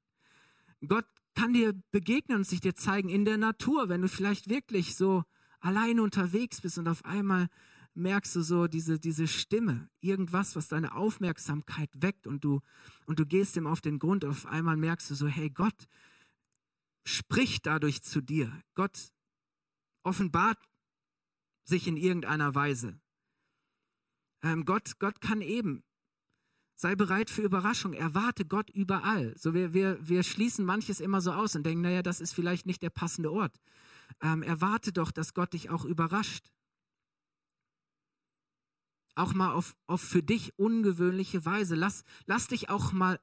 Gott 0.87 1.07
kann 1.37 1.53
dir 1.53 1.75
begegnen 1.93 2.39
und 2.39 2.45
sich 2.45 2.61
dir 2.61 2.75
zeigen 2.75 3.09
in 3.09 3.25
der 3.25 3.37
Natur, 3.37 3.89
wenn 3.89 4.03
du 4.03 4.09
vielleicht 4.09 4.49
wirklich 4.49 4.97
so 4.97 5.23
allein 5.61 6.01
unterwegs 6.01 6.61
bist 6.61 6.79
und 6.79 6.89
auf 6.89 7.05
einmal 7.05 7.49
merkst 7.95 8.37
du 8.37 8.43
so 8.43 8.67
diese, 8.67 8.99
diese 8.99 9.29
Stimme, 9.29 9.89
irgendwas, 10.01 10.57
was 10.57 10.69
deine 10.69 10.95
Aufmerksamkeit 10.95 11.91
weckt 11.95 12.27
und 12.27 12.45
du, 12.45 12.61
und 13.07 13.19
du 13.19 13.27
gehst 13.27 13.57
ihm 13.57 13.67
auf 13.67 13.81
den 13.81 13.99
Grund. 13.99 14.25
Auf 14.25 14.47
einmal 14.47 14.77
merkst 14.77 15.11
du 15.11 15.15
so, 15.15 15.27
hey, 15.27 15.51
Gott 15.51 15.87
spricht 17.05 17.67
dadurch 17.67 18.03
zu 18.03 18.21
dir. 18.21 18.53
Gott 18.75 19.13
offenbart 20.03 20.59
sich 21.65 21.87
in 21.87 21.97
irgendeiner 21.97 22.55
Weise. 22.55 23.01
Ähm, 24.43 24.65
Gott, 24.65 24.99
Gott 24.99 25.21
kann 25.21 25.41
eben 25.41 25.83
Sei 26.79 26.95
bereit 26.95 27.31
für 27.31 27.41
Überraschung. 27.41 27.95
Erwarte 27.95 28.45
Gott 28.45 28.69
überall. 28.69 29.35
So 29.39 29.55
wir, 29.55 29.73
wir, 29.73 29.99
wir 30.07 30.23
schließen 30.23 30.65
manches 30.65 31.01
immer 31.01 31.23
so 31.23 31.33
aus 31.33 31.57
und 31.57 31.65
denken, 31.65 31.81
naja, 31.81 32.03
das 32.03 32.21
ist 32.21 32.35
vielleicht 32.35 32.67
nicht 32.67 32.83
der 32.83 32.91
passende 32.91 33.33
Ort. 33.33 33.59
Ähm, 34.21 34.43
erwarte 34.43 34.93
doch, 34.93 35.11
dass 35.11 35.33
Gott 35.33 35.55
dich 35.55 35.71
auch 35.71 35.87
überrascht. 35.87 36.53
Auch 39.15 39.33
mal 39.33 39.53
auf, 39.53 39.75
auf 39.87 40.03
für 40.03 40.23
dich 40.23 40.59
ungewöhnliche 40.59 41.47
Weise. 41.47 41.75
Lass, 41.75 42.05
lass 42.27 42.49
dich 42.49 42.69
auch 42.69 42.93
mal 42.93 43.19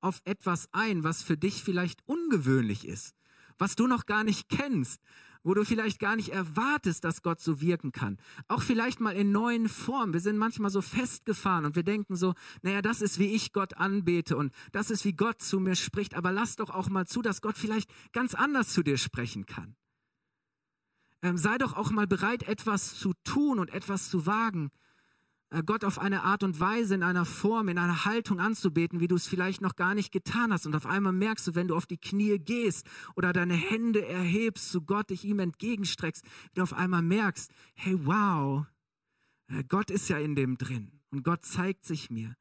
auf 0.00 0.20
etwas 0.24 0.68
ein, 0.72 1.04
was 1.04 1.22
für 1.22 1.36
dich 1.36 1.62
vielleicht 1.62 2.00
ungewöhnlich 2.06 2.86
ist, 2.86 3.14
was 3.56 3.76
du 3.76 3.86
noch 3.86 4.06
gar 4.06 4.24
nicht 4.24 4.48
kennst, 4.48 5.00
wo 5.46 5.54
du 5.54 5.64
vielleicht 5.64 6.00
gar 6.00 6.16
nicht 6.16 6.30
erwartest, 6.30 7.04
dass 7.04 7.22
Gott 7.22 7.40
so 7.40 7.60
wirken 7.60 7.92
kann. 7.92 8.18
Auch 8.48 8.62
vielleicht 8.62 8.98
mal 8.98 9.14
in 9.14 9.30
neuen 9.30 9.68
Formen. 9.68 10.12
Wir 10.12 10.20
sind 10.20 10.38
manchmal 10.38 10.72
so 10.72 10.82
festgefahren 10.82 11.64
und 11.64 11.76
wir 11.76 11.84
denken 11.84 12.16
so, 12.16 12.34
naja, 12.62 12.82
das 12.82 13.00
ist, 13.00 13.20
wie 13.20 13.32
ich 13.32 13.52
Gott 13.52 13.74
anbete 13.74 14.36
und 14.36 14.52
das 14.72 14.90
ist, 14.90 15.04
wie 15.04 15.12
Gott 15.12 15.40
zu 15.40 15.60
mir 15.60 15.76
spricht. 15.76 16.16
Aber 16.16 16.32
lass 16.32 16.56
doch 16.56 16.70
auch 16.70 16.88
mal 16.88 17.06
zu, 17.06 17.22
dass 17.22 17.42
Gott 17.42 17.56
vielleicht 17.56 17.88
ganz 18.12 18.34
anders 18.34 18.70
zu 18.70 18.82
dir 18.82 18.98
sprechen 18.98 19.46
kann. 19.46 19.76
Ähm, 21.22 21.38
sei 21.38 21.58
doch 21.58 21.74
auch 21.74 21.92
mal 21.92 22.08
bereit, 22.08 22.42
etwas 22.42 22.98
zu 22.98 23.12
tun 23.22 23.60
und 23.60 23.70
etwas 23.70 24.10
zu 24.10 24.26
wagen, 24.26 24.72
Gott 25.62 25.84
auf 25.84 25.98
eine 25.98 26.22
Art 26.22 26.42
und 26.42 26.60
Weise, 26.60 26.94
in 26.94 27.02
einer 27.02 27.24
Form, 27.24 27.68
in 27.68 27.78
einer 27.78 28.04
Haltung 28.04 28.40
anzubeten, 28.40 29.00
wie 29.00 29.08
du 29.08 29.14
es 29.14 29.26
vielleicht 29.26 29.60
noch 29.60 29.76
gar 29.76 29.94
nicht 29.94 30.12
getan 30.12 30.52
hast. 30.52 30.66
Und 30.66 30.74
auf 30.74 30.86
einmal 30.86 31.12
merkst 31.12 31.46
du, 31.46 31.54
wenn 31.54 31.68
du 31.68 31.76
auf 31.76 31.86
die 31.86 31.98
Knie 31.98 32.38
gehst 32.38 32.86
oder 33.14 33.32
deine 33.32 33.54
Hände 33.54 34.06
erhebst 34.06 34.70
zu 34.70 34.82
Gott, 34.82 35.10
dich 35.10 35.24
ihm 35.24 35.38
entgegenstreckst, 35.38 36.24
wie 36.24 36.54
du 36.54 36.62
auf 36.62 36.72
einmal 36.72 37.02
merkst, 37.02 37.50
hey, 37.74 37.98
wow, 38.04 38.66
äh, 39.48 39.64
Gott 39.64 39.90
ist 39.90 40.08
ja 40.08 40.18
in 40.18 40.34
dem 40.34 40.58
drin 40.58 41.00
und 41.10 41.24
Gott 41.24 41.44
zeigt 41.44 41.84
sich 41.84 42.10
mir. 42.10 42.36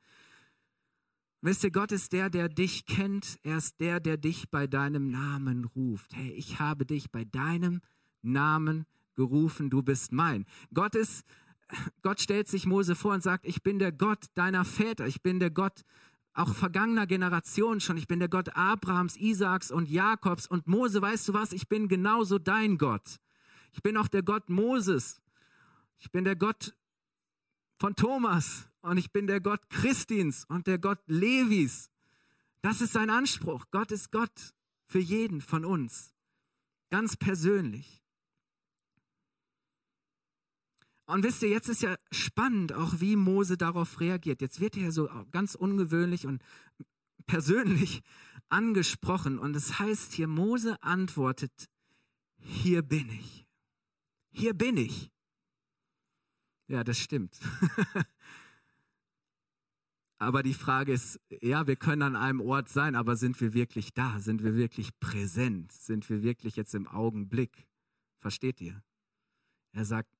Wisst 1.42 1.64
ihr, 1.64 1.72
Gott 1.72 1.92
ist 1.92 2.12
der, 2.12 2.32
der 2.32 2.50
dich 2.50 2.88
kennt. 2.88 3.38
Er 3.44 3.58
ist 3.58 3.80
der, 3.80 4.00
der 4.00 4.18
dich 4.18 4.50
bei 4.50 4.66
deinem 4.66 5.12
Namen 5.12 5.66
ruft. 5.66 6.16
Hey, 6.16 6.32
ich 6.32 6.60
habe 6.60 6.88
dich 6.88 7.12
bei 7.12 7.24
deinem 7.24 7.82
Namen 8.24 8.86
gerufen, 9.16 9.70
du 9.70 9.84
bist 9.84 10.12
mein. 10.12 10.46
Gott 10.74 10.96
ist 10.96 11.24
Gott 12.02 12.22
stellt 12.22 12.48
sich 12.48 12.66
Mose 12.66 12.96
vor 12.96 13.14
und 13.14 13.24
sagt, 13.24 13.46
ich 13.46 13.64
bin 13.64 13.80
der 13.80 13.92
Gott 13.92 14.26
deiner 14.36 14.66
Väter, 14.66 15.08
ich 15.08 15.22
bin 15.22 15.40
der 15.40 15.50
Gott 15.50 15.84
auch 16.34 16.54
vergangener 16.54 17.08
Generationen 17.08 17.80
schon, 17.80 17.98
ich 17.98 18.08
bin 18.08 18.20
der 18.20 18.30
Gott 18.30 18.56
Abrahams, 18.56 19.16
Isaaks 19.18 19.72
und 19.72 19.90
Jakobs 19.90 20.48
und 20.48 20.68
Mose, 20.68 21.02
weißt 21.02 21.30
du 21.30 21.34
was, 21.34 21.54
ich 21.54 21.68
bin 21.70 21.88
genauso 21.88 22.40
dein 22.40 22.78
Gott. 22.78 23.20
Ich 23.72 23.82
bin 23.82 23.98
auch 23.98 24.08
der 24.08 24.24
Gott 24.24 24.50
Moses. 24.50 25.22
Ich 25.98 26.12
bin 26.12 26.24
der 26.24 26.36
Gott 26.36 26.76
von 27.78 27.96
Thomas 27.96 28.70
und 28.82 28.98
ich 28.98 29.12
bin 29.12 29.28
der 29.28 29.42
Gott 29.42 29.70
Christins 29.70 30.46
und 30.46 30.68
der 30.68 30.78
Gott 30.78 31.00
Levis. 31.08 31.90
Das 32.62 32.82
ist 32.82 32.94
sein 32.94 33.10
Anspruch. 33.10 33.66
Gott 33.72 33.92
ist 33.92 34.12
Gott 34.12 34.54
für 34.86 35.00
jeden 35.00 35.42
von 35.42 35.66
uns. 35.66 36.14
Ganz 36.90 37.18
persönlich. 37.18 38.05
Und 41.06 41.24
wisst 41.24 41.44
ihr, 41.44 41.50
jetzt 41.50 41.70
ist 41.70 41.84
ja 41.84 41.96
spannend 42.12 42.74
auch, 42.74 43.00
wie 43.00 43.16
Mose 43.16 43.58
darauf 43.58 44.00
reagiert. 44.00 44.42
Jetzt 44.42 44.60
wird 44.60 44.76
er 44.76 44.92
so 44.92 45.08
ganz 45.32 45.54
ungewöhnlich 45.54 46.26
und 46.26 46.42
persönlich 47.28 48.02
angesprochen. 48.50 49.38
Und 49.38 49.56
es 49.56 49.80
heißt 49.80 50.14
hier, 50.14 50.28
Mose 50.28 50.82
antwortet, 50.82 51.70
hier 52.38 52.82
bin 52.82 53.10
ich. 53.10 53.46
Hier 54.32 54.54
bin 54.54 54.78
ich. 54.78 55.12
Ja, 56.68 56.84
das 56.84 56.98
stimmt. 56.98 57.40
aber 60.18 60.42
die 60.42 60.56
Frage 60.56 60.94
ist, 60.94 61.20
ja, 61.30 61.68
wir 61.68 61.76
können 61.76 62.02
an 62.02 62.16
einem 62.16 62.42
Ort 62.42 62.70
sein, 62.70 62.96
aber 62.96 63.16
sind 63.16 63.40
wir 63.40 63.54
wirklich 63.54 63.94
da? 63.94 64.20
Sind 64.20 64.44
wir 64.44 64.56
wirklich 64.56 65.00
präsent? 65.00 65.72
Sind 65.72 66.10
wir 66.10 66.24
wirklich 66.24 66.56
jetzt 66.56 66.74
im 66.74 66.88
Augenblick? 66.88 67.68
Versteht 68.20 68.60
ihr? 68.62 68.84
Er 69.74 69.86
sagt, 69.86 70.15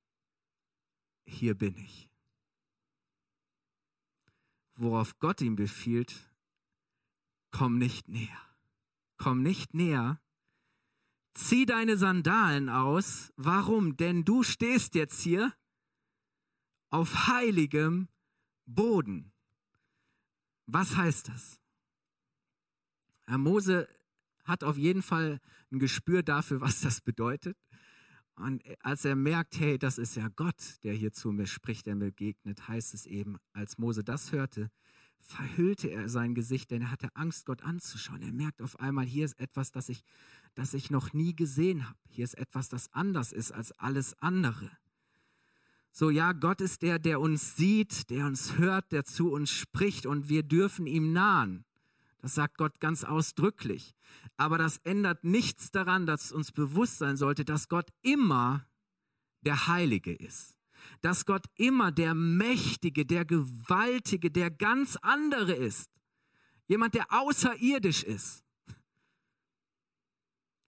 hier 1.26 1.54
bin 1.54 1.76
ich. 1.76 2.08
Worauf 4.76 5.18
Gott 5.18 5.40
ihm 5.40 5.56
befiehlt, 5.56 6.30
komm 7.50 7.78
nicht 7.78 8.08
näher. 8.08 8.40
Komm 9.16 9.42
nicht 9.42 9.74
näher. 9.74 10.20
Zieh 11.34 11.66
deine 11.66 11.96
Sandalen 11.96 12.68
aus. 12.68 13.32
Warum? 13.36 13.96
Denn 13.96 14.24
du 14.24 14.42
stehst 14.42 14.94
jetzt 14.94 15.20
hier 15.20 15.54
auf 16.90 17.26
heiligem 17.28 18.08
Boden. 18.66 19.32
Was 20.66 20.96
heißt 20.96 21.28
das? 21.28 21.60
Herr 23.26 23.38
Mose 23.38 23.88
hat 24.44 24.62
auf 24.62 24.76
jeden 24.76 25.02
Fall 25.02 25.40
ein 25.70 25.78
Gespür 25.78 26.22
dafür, 26.22 26.60
was 26.60 26.80
das 26.80 27.00
bedeutet. 27.00 27.58
Und 28.36 28.62
als 28.80 29.04
er 29.04 29.16
merkt, 29.16 29.58
hey, 29.58 29.78
das 29.78 29.98
ist 29.98 30.14
ja 30.14 30.28
Gott, 30.36 30.78
der 30.84 30.92
hier 30.92 31.12
zu 31.12 31.32
mir 31.32 31.46
spricht, 31.46 31.86
der 31.86 31.94
mir 31.94 32.06
begegnet, 32.06 32.68
heißt 32.68 32.92
es 32.94 33.06
eben, 33.06 33.38
als 33.52 33.78
Mose 33.78 34.04
das 34.04 34.30
hörte, 34.30 34.70
verhüllte 35.20 35.90
er 35.90 36.08
sein 36.08 36.34
Gesicht, 36.34 36.70
denn 36.70 36.82
er 36.82 36.90
hatte 36.90 37.08
Angst, 37.14 37.46
Gott 37.46 37.62
anzuschauen. 37.62 38.22
Er 38.22 38.32
merkt 38.32 38.62
auf 38.62 38.78
einmal, 38.78 39.06
hier 39.06 39.24
ist 39.24 39.38
etwas, 39.40 39.72
das 39.72 39.88
ich, 39.88 40.04
das 40.54 40.74
ich 40.74 40.90
noch 40.90 41.12
nie 41.12 41.34
gesehen 41.34 41.88
habe. 41.88 41.98
Hier 42.08 42.24
ist 42.24 42.38
etwas, 42.38 42.68
das 42.68 42.92
anders 42.92 43.32
ist 43.32 43.52
als 43.52 43.72
alles 43.72 44.14
andere. 44.20 44.70
So, 45.90 46.10
ja, 46.10 46.32
Gott 46.32 46.60
ist 46.60 46.82
der, 46.82 46.98
der 46.98 47.20
uns 47.20 47.56
sieht, 47.56 48.10
der 48.10 48.26
uns 48.26 48.58
hört, 48.58 48.92
der 48.92 49.04
zu 49.04 49.32
uns 49.32 49.50
spricht 49.50 50.04
und 50.04 50.28
wir 50.28 50.42
dürfen 50.42 50.86
ihm 50.86 51.12
nahen. 51.12 51.64
Das 52.18 52.34
sagt 52.34 52.58
Gott 52.58 52.80
ganz 52.80 53.04
ausdrücklich. 53.04 53.94
Aber 54.36 54.58
das 54.58 54.78
ändert 54.78 55.24
nichts 55.24 55.70
daran, 55.70 56.06
dass 56.06 56.32
uns 56.32 56.52
bewusst 56.52 56.98
sein 56.98 57.16
sollte, 57.16 57.44
dass 57.44 57.68
Gott 57.68 57.90
immer 58.02 58.66
der 59.42 59.68
Heilige 59.68 60.12
ist. 60.14 60.58
Dass 61.00 61.26
Gott 61.26 61.46
immer 61.56 61.92
der 61.92 62.14
Mächtige, 62.14 63.06
der 63.06 63.24
Gewaltige, 63.24 64.30
der 64.30 64.50
ganz 64.50 64.96
andere 65.02 65.54
ist. 65.54 65.90
Jemand, 66.68 66.94
der 66.94 67.12
außerirdisch 67.12 68.02
ist. 68.02 68.44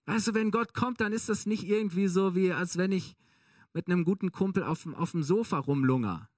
Weißt 0.05 0.27
du, 0.27 0.33
wenn 0.33 0.51
Gott 0.51 0.73
kommt, 0.73 1.01
dann 1.01 1.13
ist 1.13 1.29
das 1.29 1.45
nicht 1.45 1.63
irgendwie 1.63 2.07
so, 2.07 2.35
wie 2.35 2.51
als 2.51 2.77
wenn 2.77 2.91
ich 2.91 3.15
mit 3.73 3.87
einem 3.87 4.03
guten 4.05 4.31
Kumpel 4.31 4.63
auf, 4.63 4.87
auf 4.95 5.11
dem 5.11 5.23
Sofa 5.23 5.59
rumlunger. 5.59 6.29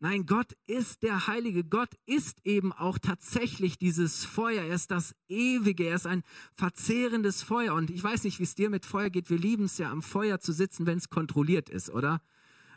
Nein, 0.00 0.26
Gott 0.26 0.52
ist 0.68 1.02
der 1.02 1.26
Heilige. 1.26 1.64
Gott 1.64 1.90
ist 2.06 2.38
eben 2.44 2.72
auch 2.72 2.98
tatsächlich 2.98 3.78
dieses 3.78 4.24
Feuer. 4.24 4.62
Er 4.62 4.74
ist 4.74 4.92
das 4.92 5.12
Ewige. 5.28 5.86
Er 5.86 5.96
ist 5.96 6.06
ein 6.06 6.22
verzehrendes 6.54 7.42
Feuer. 7.42 7.74
Und 7.74 7.90
ich 7.90 8.02
weiß 8.02 8.22
nicht, 8.22 8.38
wie 8.38 8.44
es 8.44 8.54
dir 8.54 8.70
mit 8.70 8.86
Feuer 8.86 9.10
geht. 9.10 9.28
Wir 9.28 9.38
lieben 9.38 9.64
es 9.64 9.76
ja, 9.78 9.90
am 9.90 10.02
Feuer 10.02 10.38
zu 10.38 10.52
sitzen, 10.52 10.86
wenn 10.86 10.98
es 10.98 11.10
kontrolliert 11.10 11.68
ist, 11.68 11.90
oder? 11.90 12.20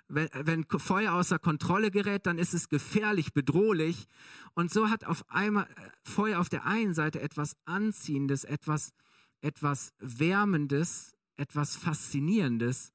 Wenn, 0.08 0.30
wenn 0.34 0.66
Feuer 0.66 1.14
außer 1.14 1.38
Kontrolle 1.38 1.92
gerät, 1.92 2.26
dann 2.26 2.40
ist 2.40 2.56
es 2.56 2.70
gefährlich, 2.70 3.34
bedrohlich. 3.34 4.08
Und 4.56 4.74
so 4.74 4.90
hat 4.90 5.06
auf 5.06 5.24
einmal 5.30 5.66
äh, 5.66 5.90
Feuer 6.04 6.40
auf 6.40 6.50
der 6.50 6.66
einen 6.66 6.96
Seite 6.96 7.22
etwas 7.22 7.56
Anziehendes, 7.66 8.46
etwas, 8.46 8.94
etwas 9.42 9.94
Wärmendes, 10.00 11.16
etwas 11.36 11.76
Faszinierendes, 11.76 12.94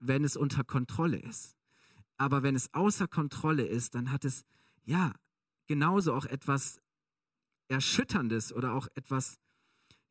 wenn 0.00 0.24
es 0.24 0.36
unter 0.36 0.64
Kontrolle 0.64 1.18
ist. 1.18 1.59
Aber 2.20 2.42
wenn 2.42 2.54
es 2.54 2.74
außer 2.74 3.08
Kontrolle 3.08 3.64
ist, 3.64 3.94
dann 3.94 4.12
hat 4.12 4.26
es 4.26 4.44
ja 4.84 5.14
genauso 5.68 6.12
auch 6.12 6.26
etwas 6.26 6.78
Erschütterndes 7.68 8.52
oder 8.52 8.74
auch 8.74 8.88
etwas 8.94 9.38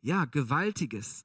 ja 0.01 0.25
Gewaltiges, 0.25 1.23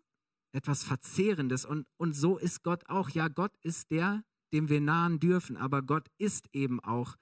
etwas 0.53 0.85
Verzehrendes. 0.85 1.65
Und, 1.65 1.87
und 1.97 2.13
so 2.13 2.37
ist 2.37 2.63
Gott 2.65 2.87
auch. 2.91 3.09
Ja, 3.09 3.29
Gott 3.29 3.57
ist 3.63 3.91
der, 3.93 4.25
dem 4.53 4.69
wir 4.69 4.83
nahen 4.83 5.21
dürfen, 5.21 5.57
aber 5.57 5.81
Gott 5.81 6.11
ist 6.19 6.51
eben 6.53 6.81
auch 6.81 7.17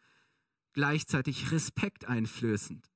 gleichzeitig 0.72 1.52
respekteinflößend. 1.52 2.90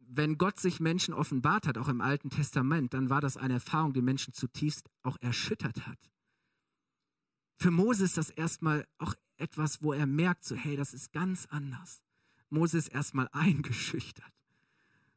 Wenn 0.00 0.36
Gott 0.36 0.58
sich 0.58 0.80
Menschen 0.80 1.14
offenbart 1.14 1.68
hat, 1.68 1.78
auch 1.78 1.86
im 1.86 2.00
Alten 2.00 2.30
Testament, 2.30 2.92
dann 2.92 3.08
war 3.08 3.20
das 3.20 3.36
eine 3.36 3.54
Erfahrung, 3.54 3.92
die 3.92 4.02
Menschen 4.02 4.34
zutiefst 4.34 4.90
auch 5.04 5.16
erschüttert 5.20 5.86
hat. 5.86 6.10
Für 7.60 7.70
Mose 7.70 8.04
ist 8.04 8.16
das 8.16 8.30
erstmal 8.30 8.88
auch 8.96 9.14
etwas, 9.36 9.82
wo 9.82 9.92
er 9.92 10.06
merkt, 10.06 10.44
so 10.44 10.56
hey, 10.56 10.76
das 10.76 10.94
ist 10.94 11.12
ganz 11.12 11.44
anders. 11.44 12.02
Mose 12.48 12.78
ist 12.78 12.88
erstmal 12.88 13.28
eingeschüchtert. 13.32 14.32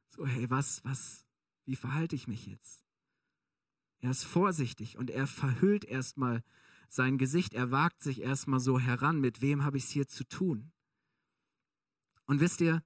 So 0.09 0.27
hey, 0.27 0.49
was, 0.49 0.83
was, 0.83 1.25
wie 1.63 1.77
verhalte 1.77 2.17
ich 2.17 2.27
mich 2.27 2.45
jetzt? 2.45 2.83
Er 4.01 4.11
ist 4.11 4.25
vorsichtig 4.25 4.97
und 4.97 5.09
er 5.09 5.25
verhüllt 5.25 5.85
erstmal 5.85 6.43
sein 6.89 7.17
Gesicht. 7.17 7.53
Er 7.53 7.71
wagt 7.71 8.03
sich 8.03 8.19
erstmal 8.19 8.59
so 8.59 8.77
heran, 8.77 9.21
mit 9.21 9.41
wem 9.41 9.63
habe 9.63 9.77
ich 9.77 9.85
es 9.85 9.91
hier 9.91 10.09
zu 10.09 10.25
tun? 10.25 10.73
Und 12.25 12.41
wisst 12.41 12.59
ihr, 12.59 12.83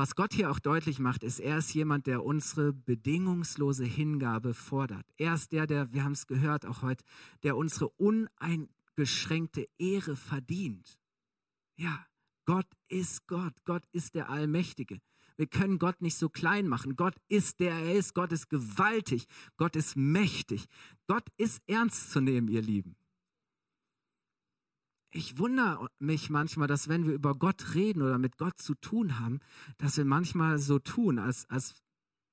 was 0.00 0.14
Gott 0.14 0.32
hier 0.32 0.50
auch 0.50 0.60
deutlich 0.60 0.98
macht, 0.98 1.22
ist, 1.22 1.40
er 1.40 1.58
ist 1.58 1.74
jemand, 1.74 2.06
der 2.06 2.24
unsere 2.24 2.72
bedingungslose 2.72 3.84
Hingabe 3.84 4.54
fordert. 4.54 5.04
Er 5.18 5.34
ist 5.34 5.52
der, 5.52 5.66
der, 5.66 5.92
wir 5.92 6.04
haben 6.04 6.12
es 6.12 6.26
gehört 6.26 6.64
auch 6.64 6.80
heute, 6.80 7.04
der 7.42 7.54
unsere 7.54 7.90
uneingeschränkte 7.90 9.68
Ehre 9.76 10.16
verdient. 10.16 10.98
Ja, 11.76 12.06
Gott 12.46 12.64
ist 12.88 13.26
Gott. 13.26 13.52
Gott 13.66 13.82
ist 13.92 14.14
der 14.14 14.30
Allmächtige. 14.30 15.02
Wir 15.36 15.46
können 15.46 15.78
Gott 15.78 16.00
nicht 16.00 16.16
so 16.16 16.30
klein 16.30 16.66
machen. 16.66 16.96
Gott 16.96 17.16
ist 17.28 17.60
der 17.60 17.74
er 17.74 17.94
ist. 17.94 18.14
Gott 18.14 18.32
ist 18.32 18.48
gewaltig. 18.48 19.26
Gott 19.58 19.76
ist 19.76 19.96
mächtig. 19.96 20.64
Gott 21.08 21.28
ist 21.36 21.60
ernst 21.66 22.10
zu 22.10 22.22
nehmen, 22.22 22.48
ihr 22.48 22.62
Lieben 22.62 22.96
ich 25.10 25.38
wundere 25.38 25.90
mich 25.98 26.30
manchmal, 26.30 26.68
dass 26.68 26.88
wenn 26.88 27.06
wir 27.06 27.14
über 27.14 27.34
Gott 27.34 27.74
reden 27.74 28.02
oder 28.02 28.18
mit 28.18 28.36
Gott 28.36 28.58
zu 28.58 28.74
tun 28.74 29.18
haben, 29.18 29.40
dass 29.78 29.96
wir 29.96 30.04
manchmal 30.04 30.58
so 30.58 30.78
tun, 30.78 31.18
als, 31.18 31.48
als 31.50 31.74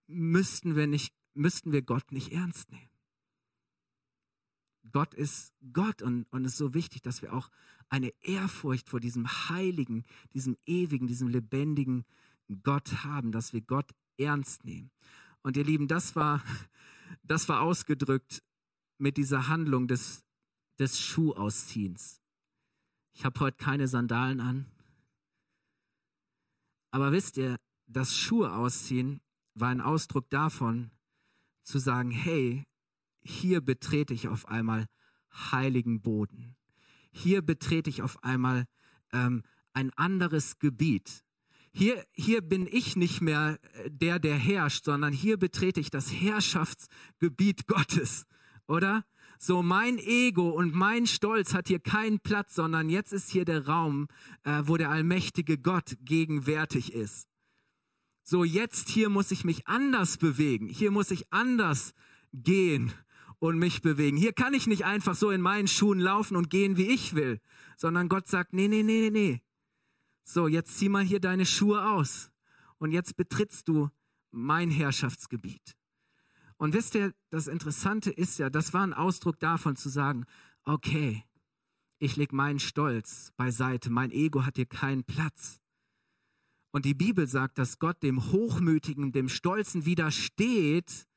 müssten 0.08 0.76
wir 0.76 0.88
nicht, 0.88 1.14
müssten 1.34 1.72
wir 1.72 1.82
Gott 1.82 2.12
nicht 2.12 2.32
ernst 2.32 2.72
nehmen. 2.72 2.90
Gott 4.92 5.14
ist 5.14 5.54
Gott 5.74 6.02
und, 6.02 6.28
es 6.32 6.54
ist 6.54 6.58
so 6.58 6.74
wichtig, 6.74 7.02
dass 7.02 7.22
wir 7.22 7.34
auch 7.34 7.50
eine 7.90 8.14
Ehrfurcht 8.22 8.90
vor 8.90 9.00
diesem 9.00 9.28
heiligen, 9.50 10.06
diesem 10.34 10.56
ewigen, 10.66 11.08
diesem 11.08 11.28
lebendigen 11.28 12.06
Gott 12.64 13.04
haben, 13.04 13.32
dass 13.32 13.54
wir 13.54 13.62
Gott 13.62 13.90
ernst 14.18 14.64
nehmen. 14.66 14.92
Und 15.42 15.58
ihr 15.58 15.66
Lieben, 15.66 15.88
das 15.88 16.16
war, 16.16 16.44
das 17.24 17.50
war 17.50 17.62
ausgedrückt 17.62 18.44
mit 18.98 19.18
dieser 19.18 19.48
Handlung 19.48 19.88
des, 19.88 20.24
des 20.80 21.00
Schuhausziehens. 21.00 22.22
Ich 23.18 23.26
habe 23.26 23.40
heute 23.40 23.58
keine 23.58 23.88
Sandalen 23.88 24.40
an. 24.40 24.68
Aber 26.92 27.12
wisst 27.12 27.38
ihr, 27.38 27.58
das 27.88 28.16
Schuhe 28.16 28.54
ausziehen 28.54 29.22
war 29.56 29.70
ein 29.70 29.82
Ausdruck 29.82 30.30
davon, 30.30 30.92
zu 31.64 31.80
sagen, 31.80 32.12
hey, 32.12 32.64
hier 33.24 33.62
betrete 33.62 34.14
ich 34.14 34.28
auf 34.28 34.48
einmal 34.48 34.86
heiligen 35.34 36.00
Boden. 36.00 36.56
Hier 37.10 37.42
betrete 37.42 37.90
ich 37.90 38.04
auf 38.04 38.24
einmal 38.24 38.66
ähm, 39.12 39.42
ein 39.74 39.92
anderes 39.96 40.60
Gebiet. 40.60 41.24
Hier, 41.74 42.06
hier 42.12 42.42
bin 42.42 42.68
ich 42.68 42.96
nicht 42.96 43.22
mehr 43.22 43.58
äh, 43.74 43.90
der, 43.90 44.20
der 44.20 44.38
herrscht, 44.38 44.86
sondern 44.86 45.12
hier 45.12 45.38
betrete 45.38 45.80
ich 45.80 45.90
das 45.90 46.14
Herrschaftsgebiet 46.14 47.66
Gottes, 47.66 48.28
oder? 48.68 49.04
So 49.40 49.62
mein 49.62 50.00
Ego 50.00 50.50
und 50.50 50.74
mein 50.74 51.06
Stolz 51.06 51.54
hat 51.54 51.68
hier 51.68 51.80
keinen 51.80 52.20
Platz, 52.20 52.56
sondern 52.56 52.90
jetzt 52.90 53.14
ist 53.14 53.30
hier 53.30 53.46
der 53.46 53.68
Raum, 53.68 54.08
äh, 54.44 54.64
wo 54.66 54.78
der 54.78 54.90
allmächtige 54.90 55.58
Gott 55.58 55.96
gegenwärtig 56.02 56.94
ist. 56.94 57.28
So 58.24 58.44
jetzt 58.44 58.90
hier 58.90 59.10
muss 59.10 59.32
ich 59.32 59.46
mich 59.46 59.68
anders 59.68 60.18
bewegen. 60.18 60.68
Hier 60.68 60.92
muss 60.92 61.12
ich 61.12 61.32
anders 61.32 61.94
gehen 62.34 62.92
und 63.40 63.60
mich 63.60 63.82
bewegen. 63.82 64.18
Hier 64.18 64.34
kann 64.34 64.54
ich 64.54 64.68
nicht 64.68 64.86
einfach 64.86 65.16
so 65.16 65.30
in 65.30 65.42
meinen 65.42 65.68
Schuhen 65.68 66.00
laufen 66.00 66.36
und 66.36 66.50
gehen, 66.50 66.76
wie 66.76 66.88
ich 66.88 67.14
will, 67.14 67.40
sondern 67.78 68.10
Gott 68.10 68.28
sagt, 68.28 68.54
nee, 68.54 68.68
nee, 68.68 68.84
nee, 68.84 69.10
nee. 69.12 69.42
So, 70.24 70.48
jetzt 70.48 70.78
zieh 70.78 70.90
mal 70.90 71.04
hier 71.04 71.22
deine 71.22 71.46
Schuhe 71.46 71.90
aus 71.90 72.32
und 72.80 72.92
jetzt 72.92 73.16
betrittst 73.16 73.68
du 73.68 73.90
mein 74.32 74.72
Herrschaftsgebiet. 74.72 75.77
Und 76.58 76.74
wisst 76.74 76.96
ihr, 76.96 77.14
das 77.30 77.48
Interessante 77.48 78.10
ist 78.10 78.40
ja, 78.40 78.50
das 78.50 78.74
war 78.74 78.82
ein 78.82 78.94
Ausdruck 78.94 79.40
davon 79.40 79.76
zu 79.76 79.90
sagen, 79.90 80.26
okay, 80.64 81.24
ich 82.00 82.16
lege 82.16 82.36
meinen 82.36 82.60
Stolz 82.60 83.32
beiseite, 83.38 83.90
mein 83.90 84.12
Ego 84.12 84.46
hat 84.46 84.56
hier 84.58 84.66
keinen 84.66 85.04
Platz. 85.04 85.60
Und 86.72 86.86
die 86.86 86.94
Bibel 86.94 87.28
sagt, 87.28 87.58
dass 87.58 87.80
Gott 87.80 88.04
dem 88.04 88.32
Hochmütigen, 88.32 89.12
dem 89.12 89.30
Stolzen 89.30 89.86
widersteht, 89.86 91.08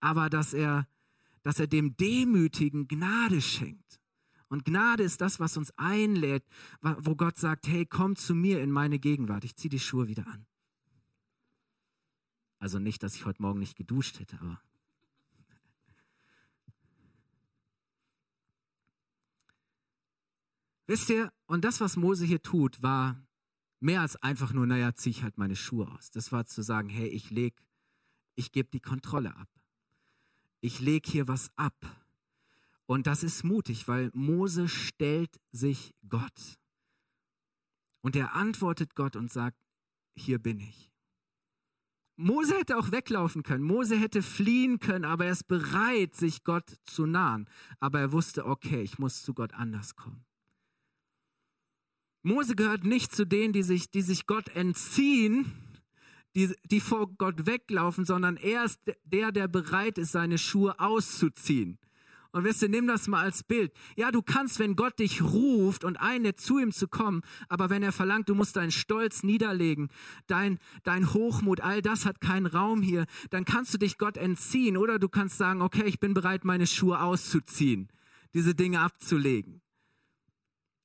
aber 0.00 0.30
dass 0.30 0.54
er, 0.54 0.86
dass 1.42 1.58
er 1.58 1.66
dem 1.66 1.96
Demütigen 1.96 2.88
Gnade 2.88 3.40
schenkt. 3.40 4.00
Und 4.48 4.64
Gnade 4.64 5.02
ist 5.02 5.20
das, 5.20 5.38
was 5.40 5.56
uns 5.56 5.72
einlädt, 5.76 6.44
wo 6.80 7.16
Gott 7.16 7.38
sagt, 7.38 7.68
hey, 7.68 7.86
komm 7.86 8.16
zu 8.16 8.34
mir 8.34 8.62
in 8.62 8.70
meine 8.70 8.98
Gegenwart. 8.98 9.44
Ich 9.44 9.56
ziehe 9.56 9.70
die 9.70 9.78
Schuhe 9.78 10.08
wieder 10.08 10.26
an. 10.26 10.46
Also 12.58 12.78
nicht, 12.78 13.02
dass 13.02 13.14
ich 13.14 13.24
heute 13.24 13.42
Morgen 13.42 13.60
nicht 13.60 13.76
geduscht 13.76 14.18
hätte, 14.20 14.38
aber 14.40 14.60
Wisst 20.90 21.08
ihr, 21.08 21.32
und 21.46 21.64
das, 21.64 21.80
was 21.80 21.96
Mose 21.96 22.24
hier 22.24 22.42
tut, 22.42 22.82
war 22.82 23.24
mehr 23.78 24.00
als 24.00 24.16
einfach 24.16 24.52
nur, 24.52 24.66
naja, 24.66 24.92
ziehe 24.92 25.12
ich 25.12 25.22
halt 25.22 25.38
meine 25.38 25.54
Schuhe 25.54 25.86
aus. 25.86 26.10
Das 26.10 26.32
war 26.32 26.46
zu 26.46 26.62
sagen, 26.62 26.88
hey, 26.88 27.06
ich 27.06 27.30
leg, 27.30 27.54
ich 28.34 28.50
gebe 28.50 28.70
die 28.72 28.80
Kontrolle 28.80 29.36
ab. 29.36 29.48
Ich 30.60 30.80
leg 30.80 31.06
hier 31.06 31.28
was 31.28 31.52
ab. 31.54 31.76
Und 32.86 33.06
das 33.06 33.22
ist 33.22 33.44
mutig, 33.44 33.86
weil 33.86 34.10
Mose 34.14 34.66
stellt 34.66 35.40
sich 35.52 35.94
Gott. 36.08 36.58
Und 38.00 38.16
er 38.16 38.34
antwortet 38.34 38.96
Gott 38.96 39.14
und 39.14 39.30
sagt, 39.30 39.62
hier 40.16 40.40
bin 40.40 40.58
ich. 40.58 40.90
Mose 42.16 42.58
hätte 42.58 42.76
auch 42.76 42.90
weglaufen 42.90 43.44
können, 43.44 43.62
Mose 43.62 43.96
hätte 43.96 44.22
fliehen 44.22 44.80
können, 44.80 45.04
aber 45.04 45.26
er 45.26 45.32
ist 45.32 45.46
bereit, 45.46 46.16
sich 46.16 46.42
Gott 46.42 46.80
zu 46.82 47.06
nahen. 47.06 47.48
Aber 47.78 48.00
er 48.00 48.10
wusste, 48.10 48.44
okay, 48.44 48.82
ich 48.82 48.98
muss 48.98 49.22
zu 49.22 49.34
Gott 49.34 49.54
anders 49.54 49.94
kommen. 49.94 50.24
Mose 52.22 52.54
gehört 52.54 52.84
nicht 52.84 53.14
zu 53.14 53.26
denen, 53.26 53.52
die 53.52 53.62
sich, 53.62 53.90
die 53.90 54.02
sich 54.02 54.26
Gott 54.26 54.48
entziehen, 54.54 55.52
die, 56.34 56.54
die 56.70 56.80
vor 56.80 57.08
Gott 57.16 57.46
weglaufen, 57.46 58.04
sondern 58.04 58.36
er 58.36 58.64
ist 58.64 58.78
der, 59.04 59.32
der 59.32 59.48
bereit 59.48 59.98
ist, 59.98 60.12
seine 60.12 60.38
Schuhe 60.38 60.78
auszuziehen 60.78 61.78
Und 62.32 62.44
wisst 62.44 62.62
ihr, 62.62 62.68
nimm 62.68 62.86
das 62.86 63.08
mal 63.08 63.22
als 63.22 63.42
Bild. 63.42 63.72
Ja, 63.96 64.12
du 64.12 64.22
kannst, 64.22 64.58
wenn 64.58 64.76
Gott 64.76 64.98
dich 64.98 65.22
ruft 65.22 65.82
und 65.82 65.96
einlädt, 65.96 66.38
zu 66.38 66.58
ihm 66.58 66.72
zu 66.72 66.88
kommen, 66.88 67.22
aber 67.48 67.70
wenn 67.70 67.82
er 67.82 67.90
verlangt, 67.90 68.28
du 68.28 68.34
musst 68.34 68.56
deinen 68.56 68.70
Stolz 68.70 69.22
niederlegen, 69.22 69.88
dein, 70.26 70.58
dein 70.84 71.12
Hochmut, 71.12 71.60
all 71.60 71.82
das 71.82 72.04
hat 72.04 72.20
keinen 72.20 72.46
Raum 72.46 72.82
hier, 72.82 73.06
dann 73.30 73.44
kannst 73.44 73.74
du 73.74 73.78
dich 73.78 73.98
Gott 73.98 74.16
entziehen 74.16 74.76
oder 74.76 74.98
du 74.98 75.08
kannst 75.08 75.38
sagen, 75.38 75.62
okay, 75.62 75.84
ich 75.86 75.98
bin 75.98 76.14
bereit, 76.14 76.44
meine 76.44 76.66
Schuhe 76.66 77.00
auszuziehen, 77.00 77.88
diese 78.34 78.54
Dinge 78.54 78.80
abzulegen. 78.80 79.62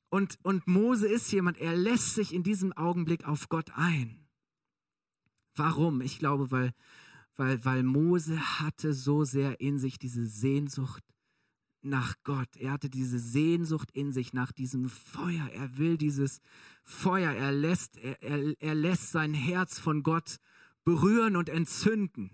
Und, 0.10 0.38
und 0.44 0.68
Mose 0.68 1.08
ist 1.08 1.32
jemand, 1.32 1.58
er 1.58 1.76
lässt 1.76 2.16
sich 2.16 2.34
in 2.34 2.44
diesem 2.44 2.74
Augenblick 2.74 3.26
auf 3.26 3.50
Gott 3.50 3.72
ein. 3.76 4.26
Warum? 5.56 6.02
Ich 6.02 6.20
glaube, 6.20 6.52
weil, 6.52 6.74
weil, 7.36 7.64
weil 7.66 7.84
Mose 7.84 8.40
hatte 8.60 8.94
so 8.94 9.24
sehr 9.24 9.60
in 9.60 9.80
sich 9.80 9.98
diese 9.98 10.26
Sehnsucht 10.26 11.04
nach 11.82 12.16
Gott. 12.24 12.50
Er 12.58 12.72
hatte 12.72 12.90
diese 12.90 13.20
Sehnsucht 13.20 13.92
in 13.92 14.12
sich 14.12 14.34
nach 14.34 14.52
diesem 14.52 14.90
Feuer. 14.90 15.48
Er 15.54 15.78
will 15.78 15.98
dieses 15.98 16.42
Feuer. 16.84 17.32
Er 17.32 17.52
lässt, 17.52 17.98
er, 17.98 18.22
er, 18.22 18.54
er 18.60 18.76
lässt 18.76 19.12
sein 19.12 19.34
Herz 19.34 19.80
von 19.80 20.04
Gott 20.04 20.38
berühren 20.84 21.36
und 21.36 21.50
entzünden. 21.50 22.32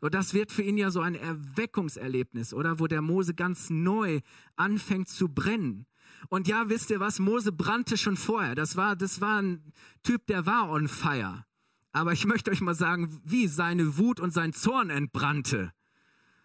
So, 0.00 0.08
das 0.08 0.32
wird 0.32 0.52
für 0.52 0.62
ihn 0.62 0.78
ja 0.78 0.90
so 0.90 1.00
ein 1.00 1.16
Erweckungserlebnis, 1.16 2.54
oder? 2.54 2.78
Wo 2.78 2.86
der 2.86 3.02
Mose 3.02 3.34
ganz 3.34 3.68
neu 3.68 4.20
anfängt 4.56 5.08
zu 5.08 5.28
brennen. 5.28 5.86
Und 6.28 6.48
ja, 6.48 6.68
wisst 6.68 6.90
ihr 6.90 7.00
was? 7.00 7.18
Mose 7.18 7.52
brannte 7.52 7.96
schon 7.96 8.16
vorher. 8.16 8.54
Das 8.54 8.76
war, 8.76 8.96
das 8.96 9.20
war 9.20 9.42
ein 9.42 9.72
Typ, 10.02 10.26
der 10.26 10.46
war 10.46 10.70
on 10.70 10.88
fire. 10.88 11.44
Aber 11.92 12.12
ich 12.12 12.26
möchte 12.26 12.50
euch 12.50 12.60
mal 12.60 12.74
sagen, 12.74 13.20
wie 13.24 13.48
seine 13.48 13.96
Wut 13.98 14.20
und 14.20 14.32
sein 14.32 14.52
Zorn 14.52 14.90
entbrannte. 14.90 15.72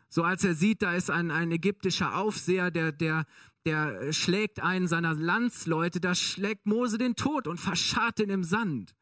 So 0.10 0.24
als 0.24 0.44
er 0.44 0.54
sieht, 0.54 0.82
da 0.82 0.94
ist 0.94 1.10
ein, 1.10 1.32
ein 1.32 1.52
ägyptischer 1.52 2.16
Aufseher, 2.16 2.72
der, 2.72 2.92
der, 2.92 3.26
der 3.66 4.14
schlägt 4.14 4.60
einen 4.62 4.88
seiner 4.88 5.16
Landsleute, 5.16 6.00
da 6.00 6.14
schlägt 6.16 6.66
Mose 6.66 6.98
den 6.98 7.16
Tod 7.16 7.48
und 7.48 7.60
verscharrt 7.60 8.20
ihn 8.20 8.30
im 8.30 8.44
Sand. 8.44 8.94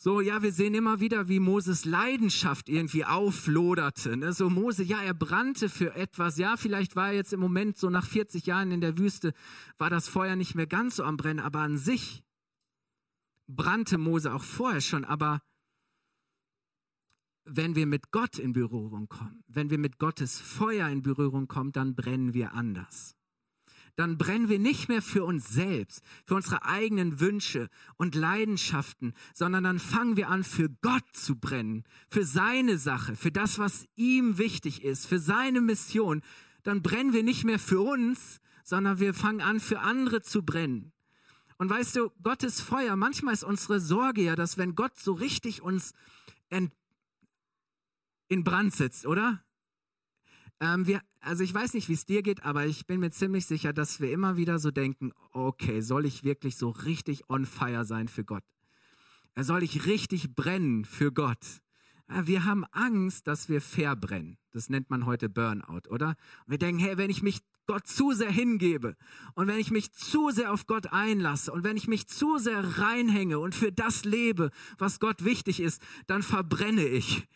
So, 0.00 0.20
ja, 0.20 0.42
wir 0.42 0.52
sehen 0.52 0.74
immer 0.74 1.00
wieder, 1.00 1.26
wie 1.26 1.40
Moses 1.40 1.84
Leidenschaft 1.84 2.68
irgendwie 2.68 3.04
aufloderte. 3.04 4.16
Ne? 4.16 4.32
So 4.32 4.48
Mose, 4.48 4.84
ja, 4.84 5.02
er 5.02 5.12
brannte 5.12 5.68
für 5.68 5.96
etwas. 5.96 6.38
Ja, 6.38 6.56
vielleicht 6.56 6.94
war 6.94 7.08
er 7.08 7.14
jetzt 7.14 7.32
im 7.32 7.40
Moment 7.40 7.78
so 7.78 7.90
nach 7.90 8.06
40 8.06 8.46
Jahren 8.46 8.70
in 8.70 8.80
der 8.80 8.96
Wüste, 8.96 9.34
war 9.76 9.90
das 9.90 10.06
Feuer 10.06 10.36
nicht 10.36 10.54
mehr 10.54 10.68
ganz 10.68 10.96
so 10.96 11.02
am 11.02 11.16
Brennen, 11.16 11.40
aber 11.40 11.62
an 11.62 11.78
sich 11.78 12.22
brannte 13.48 13.98
Mose 13.98 14.32
auch 14.32 14.44
vorher 14.44 14.82
schon. 14.82 15.04
Aber 15.04 15.42
wenn 17.44 17.74
wir 17.74 17.86
mit 17.86 18.12
Gott 18.12 18.38
in 18.38 18.52
Berührung 18.52 19.08
kommen, 19.08 19.42
wenn 19.48 19.68
wir 19.68 19.78
mit 19.78 19.98
Gottes 19.98 20.40
Feuer 20.40 20.88
in 20.88 21.02
Berührung 21.02 21.48
kommen, 21.48 21.72
dann 21.72 21.96
brennen 21.96 22.34
wir 22.34 22.52
anders. 22.52 23.17
Dann 23.98 24.16
brennen 24.16 24.48
wir 24.48 24.60
nicht 24.60 24.88
mehr 24.88 25.02
für 25.02 25.24
uns 25.24 25.48
selbst, 25.48 26.04
für 26.24 26.36
unsere 26.36 26.64
eigenen 26.64 27.18
Wünsche 27.18 27.68
und 27.96 28.14
Leidenschaften, 28.14 29.12
sondern 29.34 29.64
dann 29.64 29.80
fangen 29.80 30.16
wir 30.16 30.28
an, 30.28 30.44
für 30.44 30.68
Gott 30.68 31.02
zu 31.14 31.34
brennen, 31.34 31.82
für 32.08 32.24
seine 32.24 32.78
Sache, 32.78 33.16
für 33.16 33.32
das, 33.32 33.58
was 33.58 33.88
ihm 33.96 34.38
wichtig 34.38 34.84
ist, 34.84 35.06
für 35.06 35.18
seine 35.18 35.60
Mission. 35.60 36.22
Dann 36.62 36.80
brennen 36.80 37.12
wir 37.12 37.24
nicht 37.24 37.42
mehr 37.42 37.58
für 37.58 37.80
uns, 37.80 38.38
sondern 38.62 39.00
wir 39.00 39.14
fangen 39.14 39.40
an, 39.40 39.58
für 39.58 39.80
andere 39.80 40.22
zu 40.22 40.44
brennen. 40.44 40.92
Und 41.56 41.68
weißt 41.68 41.96
du, 41.96 42.10
Gottes 42.22 42.60
Feuer, 42.60 42.94
manchmal 42.94 43.34
ist 43.34 43.42
unsere 43.42 43.80
Sorge 43.80 44.22
ja, 44.22 44.36
dass 44.36 44.58
wenn 44.58 44.76
Gott 44.76 44.96
so 44.96 45.12
richtig 45.12 45.60
uns 45.60 45.92
in 46.50 46.70
Brand 48.44 48.76
setzt, 48.76 49.06
oder? 49.06 49.42
Ähm, 50.60 50.86
wir, 50.86 51.00
also 51.20 51.44
ich 51.44 51.54
weiß 51.54 51.74
nicht, 51.74 51.88
wie 51.88 51.94
es 51.94 52.06
dir 52.06 52.22
geht, 52.22 52.42
aber 52.44 52.66
ich 52.66 52.86
bin 52.86 53.00
mir 53.00 53.10
ziemlich 53.10 53.46
sicher, 53.46 53.72
dass 53.72 54.00
wir 54.00 54.12
immer 54.12 54.36
wieder 54.36 54.58
so 54.58 54.70
denken, 54.70 55.12
okay, 55.32 55.80
soll 55.80 56.06
ich 56.06 56.24
wirklich 56.24 56.56
so 56.56 56.70
richtig 56.70 57.28
on 57.30 57.46
fire 57.46 57.84
sein 57.84 58.08
für 58.08 58.24
Gott? 58.24 58.44
Äh, 59.34 59.44
soll 59.44 59.62
ich 59.62 59.86
richtig 59.86 60.34
brennen 60.34 60.84
für 60.84 61.12
Gott? 61.12 61.60
Äh, 62.08 62.22
wir 62.24 62.44
haben 62.44 62.64
Angst, 62.72 63.26
dass 63.26 63.48
wir 63.48 63.60
verbrennen. 63.60 64.38
Das 64.50 64.68
nennt 64.68 64.90
man 64.90 65.06
heute 65.06 65.28
Burnout, 65.28 65.88
oder? 65.90 66.16
Und 66.44 66.50
wir 66.50 66.58
denken, 66.58 66.80
hey, 66.80 66.96
wenn 66.96 67.10
ich 67.10 67.22
mich 67.22 67.40
Gott 67.66 67.86
zu 67.86 68.12
sehr 68.12 68.30
hingebe 68.30 68.96
und 69.34 69.46
wenn 69.46 69.58
ich 69.58 69.70
mich 69.70 69.92
zu 69.92 70.30
sehr 70.30 70.52
auf 70.52 70.66
Gott 70.66 70.90
einlasse 70.90 71.52
und 71.52 71.64
wenn 71.64 71.76
ich 71.76 71.86
mich 71.86 72.08
zu 72.08 72.38
sehr 72.38 72.78
reinhänge 72.78 73.38
und 73.38 73.54
für 73.54 73.70
das 73.70 74.04
lebe, 74.04 74.50
was 74.78 75.00
Gott 75.00 75.22
wichtig 75.22 75.60
ist, 75.60 75.82
dann 76.06 76.22
verbrenne 76.22 76.86
ich 76.86 77.28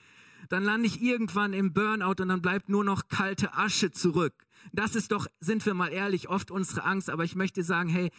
dann 0.53 0.65
lande 0.65 0.87
ich 0.87 1.01
irgendwann 1.01 1.55
im 1.55 1.73
Burnout 1.73 2.21
und 2.21 2.29
dann 2.29 2.43
bleibt 2.43 2.69
nur 2.69 2.85
noch 2.85 3.09
kalte 3.09 3.55
Asche 3.55 3.91
zurück. 3.91 4.35
Das 4.75 4.95
ist 4.95 5.11
doch, 5.11 5.27
sind 5.41 5.65
wir 5.65 5.73
mal 5.73 5.89
ehrlich, 5.89 6.29
oft 6.29 6.51
unsere 6.51 6.85
Angst. 6.85 7.09
Aber 7.09 7.25
ich 7.25 7.35
möchte 7.35 7.63
sagen, 7.63 7.89
hey, 7.89 8.11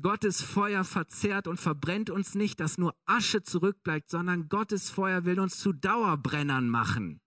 Gottes 0.00 0.40
Feuer 0.40 0.84
verzehrt 0.84 1.46
und 1.46 1.60
verbrennt 1.60 2.08
uns 2.08 2.34
nicht, 2.34 2.60
dass 2.60 2.78
nur 2.78 2.94
Asche 3.04 3.42
zurückbleibt, 3.42 4.08
sondern 4.08 4.48
Gottes 4.48 4.88
Feuer 4.88 5.26
will 5.26 5.38
uns 5.38 5.58
zu 5.58 5.74
Dauerbrennern 5.74 6.66
machen. 6.66 7.20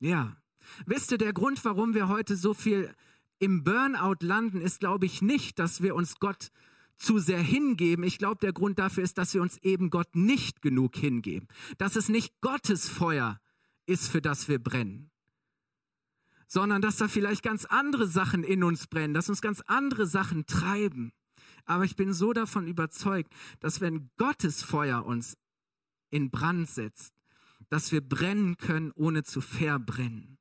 Ja. 0.00 0.36
Wisst 0.84 1.12
ihr, 1.12 1.18
der 1.18 1.32
Grund, 1.32 1.64
warum 1.64 1.94
wir 1.94 2.08
heute 2.08 2.34
so 2.34 2.54
viel 2.54 2.92
im 3.38 3.62
Burnout 3.62 4.26
landen, 4.26 4.60
ist, 4.60 4.80
glaube 4.80 5.06
ich, 5.06 5.22
nicht, 5.22 5.60
dass 5.60 5.82
wir 5.82 5.94
uns 5.94 6.16
Gott 6.18 6.50
zu 6.96 7.20
sehr 7.20 7.40
hingeben. 7.40 8.02
Ich 8.02 8.18
glaube, 8.18 8.38
der 8.42 8.52
Grund 8.52 8.80
dafür 8.80 9.04
ist, 9.04 9.18
dass 9.18 9.34
wir 9.34 9.42
uns 9.42 9.56
eben 9.58 9.90
Gott 9.90 10.16
nicht 10.16 10.62
genug 10.62 10.96
hingeben. 10.96 11.46
Dass 11.78 11.94
es 11.94 12.08
nicht 12.08 12.40
Gottes 12.40 12.88
Feuer 12.88 13.38
ist, 13.86 14.08
für 14.08 14.22
das 14.22 14.48
wir 14.48 14.62
brennen, 14.62 15.10
sondern 16.46 16.82
dass 16.82 16.96
da 16.96 17.08
vielleicht 17.08 17.42
ganz 17.42 17.64
andere 17.64 18.06
Sachen 18.06 18.44
in 18.44 18.62
uns 18.62 18.86
brennen, 18.86 19.14
dass 19.14 19.28
uns 19.28 19.42
ganz 19.42 19.62
andere 19.66 20.06
Sachen 20.06 20.46
treiben. 20.46 21.12
Aber 21.64 21.84
ich 21.84 21.96
bin 21.96 22.12
so 22.12 22.32
davon 22.32 22.66
überzeugt, 22.66 23.32
dass 23.60 23.80
wenn 23.80 24.10
Gottes 24.16 24.62
Feuer 24.62 25.04
uns 25.04 25.36
in 26.10 26.30
Brand 26.30 26.68
setzt, 26.68 27.14
dass 27.70 27.92
wir 27.92 28.06
brennen 28.06 28.58
können, 28.58 28.92
ohne 28.94 29.22
zu 29.22 29.40
verbrennen. 29.40 30.38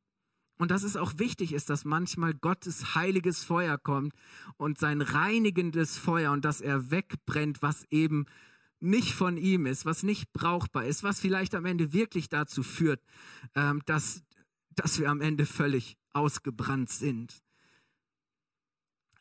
Und 0.57 0.69
dass 0.69 0.83
es 0.83 0.95
auch 0.95 1.13
wichtig 1.17 1.53
ist, 1.53 1.69
dass 1.69 1.85
manchmal 1.85 2.33
Gottes 2.33 2.93
heiliges 2.93 3.43
Feuer 3.43 3.77
kommt 3.77 4.13
und 4.57 4.77
sein 4.77 5.01
reinigendes 5.01 5.97
Feuer 5.97 6.31
und 6.31 6.45
dass 6.45 6.61
er 6.61 6.91
wegbrennt, 6.91 7.61
was 7.61 7.85
eben 7.89 8.25
nicht 8.81 9.13
von 9.13 9.37
ihm 9.37 9.65
ist, 9.65 9.85
was 9.85 10.03
nicht 10.03 10.33
brauchbar 10.33 10.85
ist, 10.85 11.03
was 11.03 11.19
vielleicht 11.19 11.55
am 11.55 11.65
Ende 11.65 11.93
wirklich 11.93 12.29
dazu 12.29 12.63
führt, 12.63 13.01
ähm, 13.55 13.81
dass, 13.85 14.23
dass 14.71 14.99
wir 14.99 15.09
am 15.09 15.21
Ende 15.21 15.45
völlig 15.45 15.97
ausgebrannt 16.13 16.89
sind. 16.89 17.41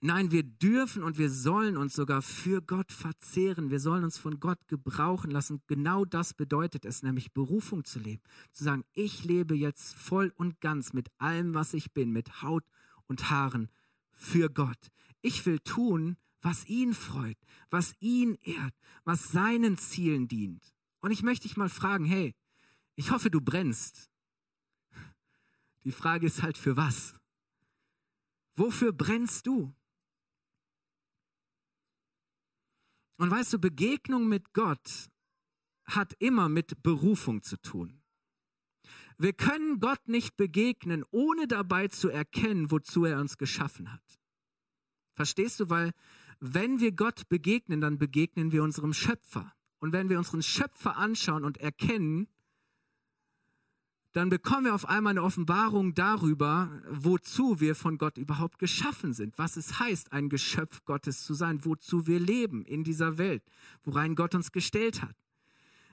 Nein, 0.03 0.31
wir 0.31 0.45
dürfen 0.45 1.03
und 1.03 1.19
wir 1.19 1.29
sollen 1.29 1.77
uns 1.77 1.95
sogar 1.95 2.23
für 2.23 2.63
Gott 2.63 2.91
verzehren. 2.91 3.69
Wir 3.69 3.81
sollen 3.81 4.03
uns 4.03 4.17
von 4.17 4.41
Gott 4.41 4.67
gebrauchen 4.67 5.31
lassen. 5.31 5.61
Genau 5.67 6.07
das 6.07 6.33
bedeutet 6.33 6.87
es, 6.87 7.03
nämlich 7.03 7.35
Berufung 7.35 7.85
zu 7.85 7.99
leben. 7.99 8.23
Zu 8.53 8.65
sagen, 8.65 8.85
ich 8.95 9.25
lebe 9.25 9.55
jetzt 9.55 9.95
voll 9.95 10.33
und 10.37 10.63
ganz 10.63 10.95
mit 10.95 11.11
allem, 11.19 11.53
was 11.53 11.75
ich 11.75 11.93
bin, 11.93 12.13
mit 12.13 12.41
Haut 12.41 12.65
und 13.09 13.29
Haaren 13.29 13.69
für 14.11 14.49
Gott. 14.49 14.91
Ich 15.21 15.45
will 15.45 15.59
tun, 15.59 16.17
was 16.43 16.67
ihn 16.67 16.95
freut, 16.95 17.39
was 17.71 17.95
ihn 18.01 18.37
ehrt, 18.43 18.75
was 19.05 19.31
seinen 19.31 19.77
Zielen 19.77 20.29
dient. 20.29 20.75
Und 21.01 21.11
ich 21.11 21.23
möchte 21.23 21.49
dich 21.49 21.57
mal 21.57 21.69
fragen, 21.69 22.05
hey, 22.05 22.35
ich 22.95 23.11
hoffe, 23.11 23.31
du 23.31 23.41
brennst. 23.41 24.11
Die 25.85 25.93
Frage 25.93 26.27
ist 26.27 26.43
halt, 26.43 26.59
für 26.59 26.77
was? 26.77 27.15
Wofür 28.55 28.93
brennst 28.93 29.47
du? 29.47 29.75
Und 33.17 33.31
weißt 33.31 33.53
du, 33.53 33.59
Begegnung 33.59 34.29
mit 34.29 34.53
Gott 34.53 35.11
hat 35.85 36.15
immer 36.19 36.49
mit 36.49 36.83
Berufung 36.83 37.43
zu 37.43 37.57
tun. 37.59 38.03
Wir 39.19 39.35
können 39.35 39.81
Gott 39.81 40.09
nicht 40.09 40.37
begegnen, 40.37 41.05
ohne 41.11 41.47
dabei 41.47 41.89
zu 41.89 42.09
erkennen, 42.09 42.71
wozu 42.71 43.05
er 43.05 43.21
uns 43.21 43.37
geschaffen 43.37 43.93
hat. 43.93 44.19
Verstehst 45.15 45.61
du? 45.61 45.69
Weil 45.69 45.93
wenn 46.41 46.81
wir 46.81 46.93
Gott 46.93 47.29
begegnen, 47.29 47.81
dann 47.81 47.99
begegnen 47.99 48.51
wir 48.51 48.63
unserem 48.63 48.93
Schöpfer. 48.93 49.53
Und 49.79 49.93
wenn 49.93 50.09
wir 50.09 50.19
unseren 50.19 50.43
Schöpfer 50.43 50.97
anschauen 50.97 51.45
und 51.45 51.59
erkennen, 51.59 52.29
dann 54.13 54.29
bekommen 54.29 54.65
wir 54.65 54.75
auf 54.75 54.89
einmal 54.89 55.13
eine 55.13 55.23
Offenbarung 55.23 55.95
darüber, 55.95 56.83
wozu 56.91 57.61
wir 57.61 57.77
von 57.77 57.97
Gott 57.97 58.19
überhaupt 58.19 58.59
geschaffen 58.59 59.13
sind, 59.13 59.39
was 59.39 59.57
es 59.57 59.79
heißt, 59.79 60.13
ein 60.13 60.29
Geschöpf 60.29 60.85
Gottes 60.85 61.25
zu 61.25 61.35
sein, 61.35 61.65
wozu 61.65 62.07
wir 62.07 62.19
leben 62.19 62.65
in 62.65 62.83
dieser 62.83 63.19
Welt, 63.19 63.45
worein 63.85 64.17
Gott 64.17 64.35
uns 64.35 64.51
gestellt 64.51 65.03
hat. 65.03 65.15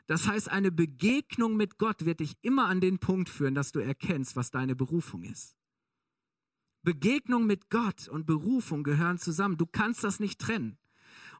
Das 0.08 0.28
heißt, 0.28 0.50
eine 0.50 0.72
Begegnung 0.72 1.58
mit 1.58 1.78
Gott 1.78 2.06
wird 2.06 2.22
dich 2.22 2.38
immer 2.42 2.68
an 2.68 2.82
den 2.82 2.98
Punkt 2.98 3.30
führen, 3.30 3.54
dass 3.54 3.72
du 3.72 3.80
erkennst, 3.80 4.36
was 4.36 4.50
deine 4.50 4.76
Berufung 4.76 5.24
ist. 5.24 5.56
Begegnung 6.84 7.46
mit 7.46 7.70
Gott 7.70 8.08
und 8.08 8.26
Berufung 8.26 8.84
gehören 8.84 9.18
zusammen. 9.18 9.58
Du 9.58 9.66
kannst 9.66 10.04
das 10.04 10.20
nicht 10.20 10.40
trennen. 10.40 10.78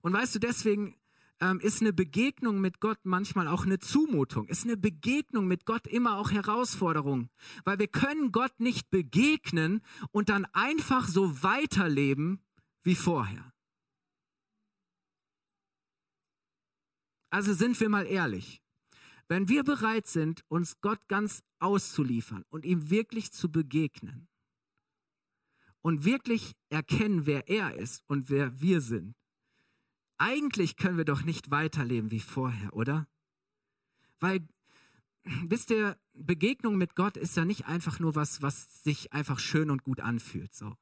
Und 0.02 0.14
weißt 0.14 0.36
du, 0.36 0.40
deswegen 0.40 0.96
ähm, 1.40 1.60
ist 1.60 1.82
eine 1.82 1.94
Begegnung 1.94 2.60
mit 2.60 2.80
Gott 2.80 3.00
manchmal 3.04 3.48
auch 3.48 3.66
eine 3.66 3.80
Zumutung. 3.80 4.48
Ist 4.48 4.66
eine 4.66 4.78
Begegnung 4.78 5.48
mit 5.48 5.66
Gott 5.66 5.88
immer 5.88 6.18
auch 6.18 6.32
Herausforderung. 6.32 7.30
Weil 7.64 7.80
wir 7.80 7.88
können 7.88 8.32
Gott 8.32 8.60
nicht 8.60 8.90
begegnen 8.90 9.82
und 10.12 10.30
dann 10.30 10.46
einfach 10.54 11.08
so 11.08 11.44
weiterleben 11.44 12.42
wie 12.84 12.96
vorher. 12.96 13.54
Also 17.30 17.54
sind 17.54 17.80
wir 17.80 17.90
mal 17.90 18.08
ehrlich. 18.08 18.62
Wenn 19.28 19.50
wir 19.50 19.64
bereit 19.64 20.08
sind, 20.08 20.44
uns 20.48 20.80
Gott 20.80 21.00
ganz 21.10 21.44
auszuliefern 21.60 22.46
und 22.50 22.66
ihm 22.66 22.90
wirklich 22.90 23.34
zu 23.34 23.52
begegnen 23.52 24.30
und 25.82 26.06
wirklich 26.06 26.54
erkennen, 26.70 27.26
wer 27.26 27.50
er 27.50 27.76
ist 27.76 28.04
und 28.08 28.30
wer 28.30 28.60
wir 28.60 28.82
sind, 28.82 29.16
eigentlich 30.18 30.76
können 30.76 30.98
wir 30.98 31.06
doch 31.06 31.24
nicht 31.24 31.52
weiterleben 31.52 32.12
wie 32.12 32.20
vorher, 32.20 32.74
oder? 32.74 33.08
Weil, 34.20 34.48
wisst 35.24 35.70
ihr, 35.70 35.98
Begegnung 36.14 36.78
mit 36.78 36.96
Gott 36.96 37.18
ist 37.18 37.38
ja 37.38 37.46
nicht 37.46 37.66
einfach 37.68 38.00
nur 38.00 38.16
was, 38.16 38.42
was 38.42 38.84
sich 38.84 39.14
einfach 39.14 39.40
schön 39.40 39.70
und 39.70 39.84
gut 39.84 40.00
anfühlt. 40.00 40.54
So. 40.54 40.76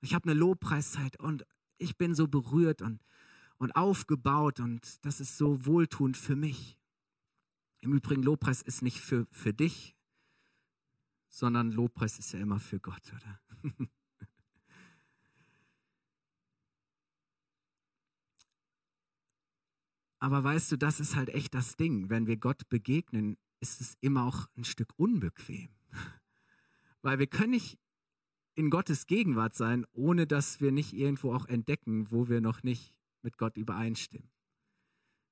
Ich 0.00 0.14
habe 0.14 0.28
eine 0.28 0.38
Lobpreiszeit 0.38 1.18
und 1.18 1.46
ich 1.78 1.96
bin 1.96 2.14
so 2.14 2.28
berührt 2.28 2.82
und, 2.82 3.02
und 3.56 3.74
aufgebaut 3.74 4.60
und 4.60 5.04
das 5.04 5.20
ist 5.20 5.38
so 5.38 5.64
wohltuend 5.64 6.16
für 6.16 6.36
mich. 6.36 6.78
Im 7.80 7.94
Übrigen, 7.94 8.22
Lobpreis 8.22 8.62
ist 8.62 8.82
nicht 8.82 9.00
für, 9.00 9.26
für 9.32 9.52
dich, 9.52 9.96
sondern 11.28 11.72
Lobpreis 11.72 12.18
ist 12.18 12.32
ja 12.32 12.38
immer 12.38 12.60
für 12.60 12.78
Gott, 12.78 13.12
oder? 13.16 13.40
Aber 20.22 20.44
weißt 20.44 20.70
du, 20.70 20.78
das 20.78 21.00
ist 21.00 21.16
halt 21.16 21.30
echt 21.30 21.52
das 21.52 21.74
Ding. 21.74 22.08
Wenn 22.08 22.28
wir 22.28 22.36
Gott 22.36 22.68
begegnen, 22.68 23.36
ist 23.58 23.80
es 23.80 23.96
immer 24.00 24.24
auch 24.24 24.46
ein 24.56 24.62
Stück 24.62 24.92
unbequem. 24.96 25.70
Weil 27.02 27.18
wir 27.18 27.26
können 27.26 27.50
nicht 27.50 27.76
in 28.54 28.70
Gottes 28.70 29.06
Gegenwart 29.06 29.56
sein, 29.56 29.84
ohne 29.92 30.28
dass 30.28 30.60
wir 30.60 30.70
nicht 30.70 30.92
irgendwo 30.92 31.34
auch 31.34 31.46
entdecken, 31.46 32.12
wo 32.12 32.28
wir 32.28 32.40
noch 32.40 32.62
nicht 32.62 32.94
mit 33.22 33.36
Gott 33.36 33.56
übereinstimmen. 33.56 34.30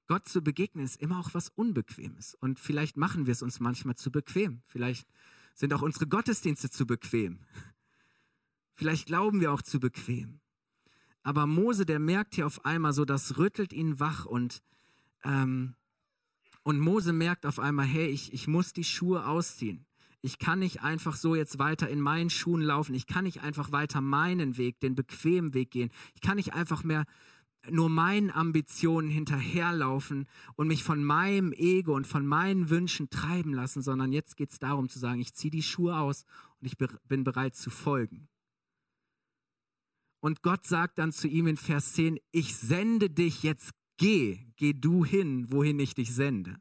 Gott 0.09 0.27
zu 0.27 0.43
begegnen 0.43 0.85
ist 0.85 1.01
immer 1.01 1.21
auch 1.21 1.35
was 1.35 1.51
Unbequemes. 1.51 2.35
Und 2.35 2.59
vielleicht 2.59 2.97
machen 2.97 3.27
wir 3.27 3.33
es 3.33 3.43
uns 3.43 3.61
manchmal 3.61 3.95
zu 3.95 4.11
bequem. 4.11 4.61
Vielleicht 4.67 5.07
sind 5.55 5.73
auch 5.73 5.83
unsere 5.83 6.09
Gottesdienste 6.09 6.69
zu 6.69 6.85
bequem. 6.85 7.39
Vielleicht 8.75 9.07
glauben 9.07 9.41
wir 9.41 9.53
auch 9.53 9.63
zu 9.63 9.79
bequem. 9.79 10.41
Aber 11.23 11.47
Mose, 11.47 11.87
der 11.87 12.01
merkt 12.01 12.35
hier 12.35 12.47
auf 12.47 12.65
einmal 12.65 12.93
so, 12.93 13.05
das 13.05 13.39
rüttelt 13.39 13.73
ihn 13.73 14.01
wach 14.01 14.27
und 14.27 14.63
ähm, 15.25 15.75
und 16.63 16.79
Mose 16.79 17.13
merkt 17.13 17.47
auf 17.47 17.59
einmal, 17.59 17.87
hey, 17.87 18.07
ich, 18.07 18.33
ich 18.33 18.47
muss 18.47 18.73
die 18.73 18.85
Schuhe 18.85 19.27
ausziehen. 19.27 19.87
Ich 20.23 20.39
kann 20.39 20.59
nicht 20.59 20.83
einfach 20.83 21.17
so 21.17 21.35
jetzt 21.35 21.59
weiter 21.59 21.89
in 21.89 22.01
meinen 22.01 22.29
Schuhen 22.29 22.61
laufen. 22.61 22.95
Ich 22.95 23.07
kann 23.07 23.25
nicht 23.25 23.41
einfach 23.43 23.73
weiter 23.73 24.03
meinen 24.03 24.59
Weg, 24.59 24.79
den 24.81 24.95
bequemen 24.95 25.55
Weg 25.55 25.71
gehen. 25.71 25.91
Ich 26.15 26.21
kann 26.21 26.37
nicht 26.37 26.53
einfach 26.53 26.85
mehr 26.85 27.07
nur 27.69 27.91
meinen 27.91 28.31
Ambitionen 28.31 29.11
hinterherlaufen 29.11 30.27
und 30.57 30.69
mich 30.69 30.83
von 30.83 31.05
meinem 31.05 31.53
Ego 31.53 31.95
und 31.95 32.07
von 32.07 32.27
meinen 32.27 32.71
Wünschen 32.71 33.11
treiben 33.11 33.53
lassen, 33.53 33.83
sondern 33.83 34.13
jetzt 34.13 34.37
geht 34.37 34.51
es 34.51 34.59
darum 34.59 34.89
zu 34.89 34.99
sagen, 34.99 35.21
ich 35.21 35.35
ziehe 35.35 35.51
die 35.51 35.63
Schuhe 35.63 35.99
aus 35.99 36.25
und 36.61 36.67
ich 36.67 36.79
bin 36.79 37.25
bereit 37.25 37.55
zu 37.55 37.71
folgen. 37.71 38.29
Und 40.21 40.43
Gott 40.43 40.67
sagt 40.67 40.99
dann 40.99 41.13
zu 41.13 41.29
ihm 41.29 41.47
in 41.47 41.57
Vers 41.57 41.95
10, 41.95 42.19
ich 42.31 42.57
sende 42.57 43.09
dich 43.11 43.43
jetzt 43.43 43.73
Geh, 44.01 44.47
geh 44.57 44.73
du 44.73 45.05
hin, 45.05 45.53
wohin 45.53 45.79
ich 45.79 45.95
dich 45.95 46.15
sende. 46.15 46.59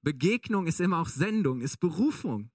Begegnung 0.00 0.66
ist 0.66 0.80
immer 0.80 0.98
auch 0.98 1.06
Sendung, 1.06 1.60
ist 1.60 1.78
Berufung. 1.78 2.50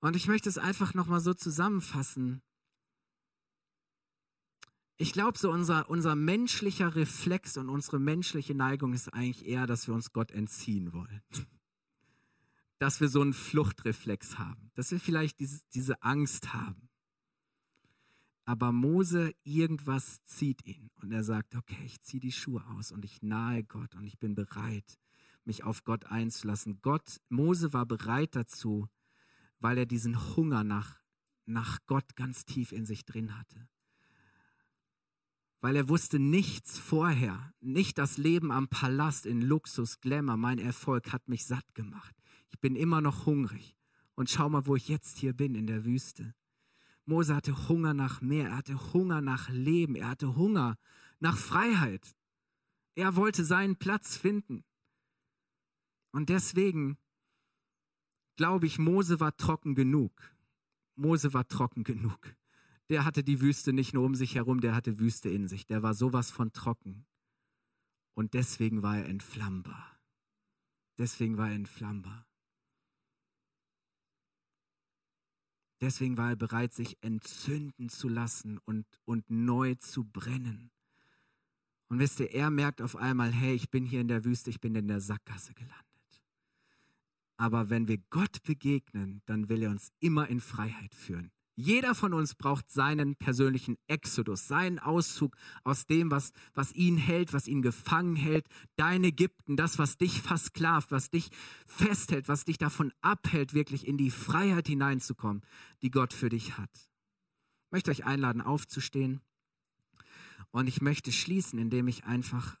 Und 0.00 0.16
ich 0.16 0.26
möchte 0.26 0.48
es 0.48 0.56
einfach 0.56 0.94
nochmal 0.94 1.20
so 1.20 1.34
zusammenfassen. 1.34 2.40
Ich 4.96 5.12
glaube, 5.12 5.38
so 5.38 5.50
unser, 5.50 5.90
unser 5.90 6.14
menschlicher 6.14 6.96
Reflex 6.96 7.58
und 7.58 7.68
unsere 7.68 7.98
menschliche 7.98 8.54
Neigung 8.54 8.94
ist 8.94 9.12
eigentlich 9.12 9.44
eher, 9.44 9.66
dass 9.66 9.88
wir 9.88 9.94
uns 9.94 10.14
Gott 10.14 10.30
entziehen 10.30 10.94
wollen. 10.94 11.20
Dass 12.78 13.02
wir 13.02 13.10
so 13.10 13.20
einen 13.20 13.34
Fluchtreflex 13.34 14.38
haben, 14.38 14.70
dass 14.72 14.92
wir 14.92 15.00
vielleicht 15.00 15.40
diese, 15.40 15.60
diese 15.74 16.02
Angst 16.02 16.54
haben. 16.54 16.85
Aber 18.48 18.70
Mose, 18.70 19.34
irgendwas 19.42 20.22
zieht 20.22 20.64
ihn 20.64 20.88
und 21.02 21.10
er 21.10 21.24
sagt, 21.24 21.56
okay, 21.56 21.82
ich 21.84 22.00
ziehe 22.00 22.20
die 22.20 22.30
Schuhe 22.30 22.64
aus 22.76 22.92
und 22.92 23.04
ich 23.04 23.20
nahe 23.20 23.64
Gott 23.64 23.96
und 23.96 24.04
ich 24.06 24.20
bin 24.20 24.36
bereit, 24.36 25.00
mich 25.44 25.64
auf 25.64 25.82
Gott 25.82 26.06
einzulassen. 26.06 26.78
Gott, 26.80 27.20
Mose 27.28 27.72
war 27.72 27.86
bereit 27.86 28.36
dazu, 28.36 28.88
weil 29.58 29.78
er 29.78 29.86
diesen 29.86 30.36
Hunger 30.36 30.62
nach, 30.62 31.00
nach 31.44 31.80
Gott 31.86 32.14
ganz 32.14 32.44
tief 32.44 32.70
in 32.70 32.86
sich 32.86 33.04
drin 33.04 33.36
hatte. 33.36 33.68
Weil 35.60 35.74
er 35.74 35.88
wusste 35.88 36.20
nichts 36.20 36.78
vorher, 36.78 37.52
nicht 37.58 37.98
das 37.98 38.16
Leben 38.16 38.52
am 38.52 38.68
Palast 38.68 39.26
in 39.26 39.42
Luxus, 39.42 39.98
Glamour, 39.98 40.36
mein 40.36 40.60
Erfolg 40.60 41.12
hat 41.12 41.26
mich 41.26 41.46
satt 41.46 41.74
gemacht. 41.74 42.14
Ich 42.50 42.60
bin 42.60 42.76
immer 42.76 43.00
noch 43.00 43.26
hungrig. 43.26 43.76
Und 44.14 44.30
schau 44.30 44.48
mal, 44.48 44.66
wo 44.66 44.76
ich 44.76 44.88
jetzt 44.88 45.18
hier 45.18 45.32
bin 45.32 45.56
in 45.56 45.66
der 45.66 45.84
Wüste. 45.84 46.32
Mose 47.06 47.34
hatte 47.34 47.68
Hunger 47.68 47.94
nach 47.94 48.20
mehr, 48.20 48.50
er 48.50 48.56
hatte 48.56 48.92
Hunger 48.92 49.20
nach 49.20 49.48
Leben, 49.48 49.94
er 49.94 50.08
hatte 50.10 50.36
Hunger 50.36 50.76
nach 51.20 51.36
Freiheit. 51.36 52.16
Er 52.96 53.16
wollte 53.16 53.44
seinen 53.44 53.76
Platz 53.76 54.16
finden. 54.16 54.64
Und 56.12 56.28
deswegen 56.28 56.98
glaube 58.36 58.66
ich, 58.66 58.78
Mose 58.78 59.20
war 59.20 59.36
trocken 59.36 59.74
genug. 59.74 60.12
Mose 60.96 61.32
war 61.32 61.46
trocken 61.46 61.84
genug. 61.84 62.36
Der 62.88 63.04
hatte 63.04 63.22
die 63.24 63.40
Wüste 63.40 63.72
nicht 63.72 63.94
nur 63.94 64.04
um 64.04 64.14
sich 64.14 64.34
herum, 64.34 64.60
der 64.60 64.74
hatte 64.74 64.98
Wüste 64.98 65.28
in 65.28 65.48
sich. 65.48 65.66
Der 65.66 65.82
war 65.82 65.94
sowas 65.94 66.30
von 66.30 66.52
trocken. 66.52 67.06
Und 68.14 68.34
deswegen 68.34 68.82
war 68.82 68.98
er 68.98 69.06
entflammbar. 69.06 70.00
Deswegen 70.98 71.36
war 71.36 71.50
er 71.50 71.56
entflammbar. 71.56 72.26
Deswegen 75.80 76.16
war 76.16 76.30
er 76.30 76.36
bereit, 76.36 76.72
sich 76.72 76.96
entzünden 77.02 77.88
zu 77.88 78.08
lassen 78.08 78.58
und, 78.64 78.86
und 79.04 79.30
neu 79.30 79.74
zu 79.74 80.04
brennen. 80.04 80.70
Und 81.88 81.98
wisst 81.98 82.20
ihr, 82.20 82.32
er 82.32 82.50
merkt 82.50 82.82
auf 82.82 82.96
einmal, 82.96 83.30
hey, 83.30 83.54
ich 83.54 83.70
bin 83.70 83.84
hier 83.84 84.00
in 84.00 84.08
der 84.08 84.24
Wüste, 84.24 84.50
ich 84.50 84.60
bin 84.60 84.74
in 84.74 84.88
der 84.88 85.00
Sackgasse 85.00 85.54
gelandet. 85.54 85.84
Aber 87.36 87.68
wenn 87.68 87.86
wir 87.86 87.98
Gott 88.10 88.42
begegnen, 88.42 89.22
dann 89.26 89.48
will 89.48 89.62
er 89.62 89.70
uns 89.70 89.92
immer 90.00 90.28
in 90.28 90.40
Freiheit 90.40 90.94
führen. 90.94 91.30
Jeder 91.58 91.94
von 91.94 92.12
uns 92.12 92.34
braucht 92.34 92.70
seinen 92.70 93.16
persönlichen 93.16 93.78
Exodus, 93.86 94.46
seinen 94.46 94.78
Auszug 94.78 95.34
aus 95.64 95.86
dem, 95.86 96.10
was, 96.10 96.32
was 96.52 96.72
ihn 96.74 96.98
hält, 96.98 97.32
was 97.32 97.48
ihn 97.48 97.62
gefangen 97.62 98.14
hält. 98.14 98.46
Dein 98.76 99.02
Ägypten, 99.04 99.56
das, 99.56 99.78
was 99.78 99.96
dich 99.96 100.20
versklavt, 100.20 100.90
was 100.90 101.08
dich 101.08 101.30
festhält, 101.66 102.28
was 102.28 102.44
dich 102.44 102.58
davon 102.58 102.92
abhält, 103.00 103.54
wirklich 103.54 103.86
in 103.86 103.96
die 103.96 104.10
Freiheit 104.10 104.68
hineinzukommen, 104.68 105.42
die 105.80 105.90
Gott 105.90 106.12
für 106.12 106.28
dich 106.28 106.58
hat. 106.58 106.70
Ich 106.74 107.72
möchte 107.72 107.90
euch 107.90 108.04
einladen, 108.04 108.42
aufzustehen. 108.42 109.22
Und 110.50 110.66
ich 110.66 110.82
möchte 110.82 111.10
schließen, 111.10 111.58
indem 111.58 111.88
ich 111.88 112.04
einfach 112.04 112.58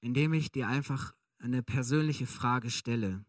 indem 0.00 0.34
ich 0.34 0.52
dir 0.52 0.68
einfach 0.68 1.14
eine 1.38 1.62
persönliche 1.62 2.26
Frage 2.26 2.70
stelle. 2.70 3.24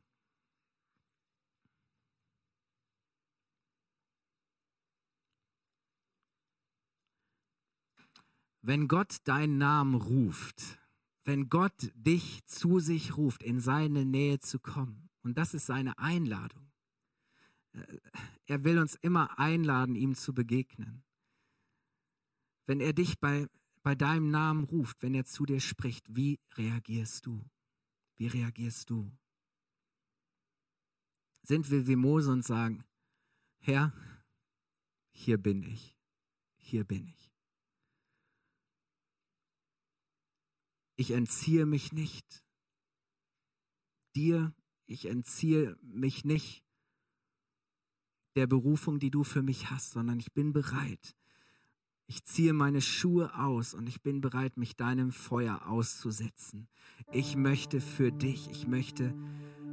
Wenn 8.67 8.87
Gott 8.87 9.17
deinen 9.25 9.59
Namen 9.59 9.93
ruft, 9.93 10.79
wenn 11.23 11.49
Gott 11.49 11.91
dich 11.93 12.43
zu 12.47 12.79
sich 12.79 13.15
ruft, 13.15 13.43
in 13.43 13.59
seine 13.59 14.05
Nähe 14.05 14.39
zu 14.39 14.57
kommen, 14.57 15.07
und 15.21 15.37
das 15.37 15.53
ist 15.53 15.67
seine 15.67 15.99
Einladung. 15.99 16.71
Äh, 17.73 17.99
er 18.47 18.63
will 18.63 18.79
uns 18.79 18.95
immer 18.95 19.37
einladen, 19.37 19.93
ihm 19.93 20.15
zu 20.15 20.33
begegnen. 20.33 21.03
Wenn 22.65 22.79
er 22.79 22.93
dich 22.93 23.19
bei, 23.19 23.47
bei 23.83 23.93
deinem 23.93 24.31
Namen 24.31 24.63
ruft, 24.63 25.03
wenn 25.03 25.13
er 25.13 25.25
zu 25.25 25.45
dir 25.45 25.59
spricht, 25.59 26.15
wie 26.15 26.39
reagierst 26.55 27.27
du? 27.27 27.47
Wie 28.15 28.25
reagierst 28.25 28.89
du? 28.89 29.15
Sind 31.43 31.69
wir 31.69 31.85
wie 31.85 31.95
Mose 31.95 32.31
und 32.31 32.43
sagen, 32.43 32.83
Herr, 33.59 33.93
hier 35.11 35.37
bin 35.37 35.61
ich, 35.61 35.95
hier 36.57 36.83
bin 36.83 37.05
ich. 37.05 37.24
Ich 40.95 41.11
entziehe 41.11 41.65
mich 41.65 41.91
nicht. 41.91 42.43
Dir, 44.15 44.53
ich 44.85 45.05
entziehe 45.05 45.77
mich 45.81 46.25
nicht. 46.25 46.63
der 48.35 48.47
Berufung, 48.47 48.99
die 48.99 49.11
du 49.11 49.23
für 49.23 49.41
mich 49.41 49.71
hast, 49.71 49.91
sondern 49.91 50.19
ich 50.19 50.33
bin 50.33 50.51
bereit. 50.51 51.15
Ich 52.07 52.23
ziehe 52.25 52.53
meine 52.53 52.81
Schuhe 52.81 53.33
aus 53.39 53.73
und 53.73 53.87
ich 53.87 54.03
bin 54.03 54.21
bereit, 54.21 54.57
mich 54.57 54.75
deinem 54.75 55.11
Feuer 55.11 55.67
auszusetzen. 55.67 56.67
Ich 57.11 57.35
möchte 57.35 57.81
für 57.81 58.11
dich, 58.11 58.49
ich 58.51 58.67
möchte, 58.67 59.15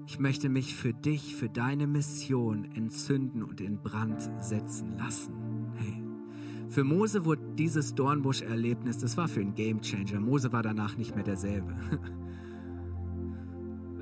ich 0.06 0.18
möchte 0.18 0.48
mich 0.48 0.74
für 0.74 0.94
dich, 0.94 1.34
für 1.34 1.50
deine 1.50 1.86
Mission 1.86 2.64
entzünden 2.72 3.42
und 3.42 3.60
in 3.60 3.82
Brand 3.82 4.30
setzen 4.40 4.96
lassen. 4.96 5.72
Hey. 5.76 6.11
Für 6.72 6.84
Mose 6.84 7.26
wurde 7.26 7.42
dieses 7.58 7.94
Dornbusch-Erlebnis, 7.94 8.96
das 8.96 9.18
war 9.18 9.28
für 9.28 9.42
ihn 9.42 9.54
Gamechanger. 9.54 10.18
Mose 10.20 10.54
war 10.54 10.62
danach 10.62 10.96
nicht 10.96 11.14
mehr 11.14 11.24
derselbe. 11.24 11.76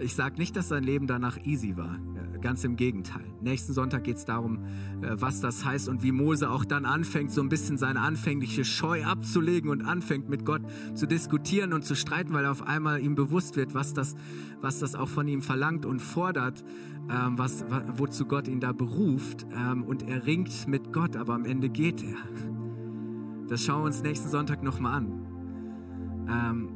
Ich 0.02 0.14
sage 0.14 0.38
nicht, 0.38 0.56
dass 0.56 0.68
sein 0.68 0.82
Leben 0.82 1.06
danach 1.06 1.36
easy 1.44 1.76
war. 1.76 1.98
Ganz 2.40 2.64
im 2.64 2.76
Gegenteil. 2.76 3.26
Nächsten 3.42 3.74
Sonntag 3.74 4.04
geht 4.04 4.16
es 4.16 4.24
darum, 4.24 4.64
äh, 5.02 5.10
was 5.10 5.42
das 5.42 5.62
heißt 5.62 5.90
und 5.90 6.02
wie 6.02 6.10
Mose 6.10 6.48
auch 6.48 6.64
dann 6.64 6.86
anfängt, 6.86 7.32
so 7.32 7.42
ein 7.42 7.50
bisschen 7.50 7.76
seine 7.76 8.00
anfängliche 8.00 8.64
Scheu 8.64 9.04
abzulegen 9.04 9.70
und 9.70 9.82
anfängt 9.82 10.30
mit 10.30 10.46
Gott 10.46 10.62
zu 10.94 11.04
diskutieren 11.04 11.74
und 11.74 11.84
zu 11.84 11.94
streiten, 11.94 12.32
weil 12.32 12.46
auf 12.46 12.62
einmal 12.66 13.00
ihm 13.00 13.14
bewusst 13.14 13.56
wird, 13.56 13.74
was 13.74 13.92
das, 13.92 14.14
was 14.62 14.78
das 14.78 14.94
auch 14.94 15.08
von 15.08 15.28
ihm 15.28 15.42
verlangt 15.42 15.84
und 15.84 16.00
fordert, 16.00 16.64
ähm, 17.10 17.36
was, 17.36 17.66
wozu 17.96 18.24
Gott 18.24 18.48
ihn 18.48 18.60
da 18.60 18.72
beruft. 18.72 19.46
Ähm, 19.54 19.82
und 19.82 20.08
er 20.08 20.24
ringt 20.24 20.66
mit 20.66 20.94
Gott, 20.94 21.16
aber 21.16 21.34
am 21.34 21.44
Ende 21.44 21.68
geht 21.68 22.02
er. 22.02 22.16
Das 23.50 23.64
schauen 23.64 23.80
wir 23.80 23.86
uns 23.86 24.02
nächsten 24.04 24.28
Sonntag 24.28 24.62
nochmal 24.62 24.98
an. 24.98 25.26
Ähm, 26.30 26.68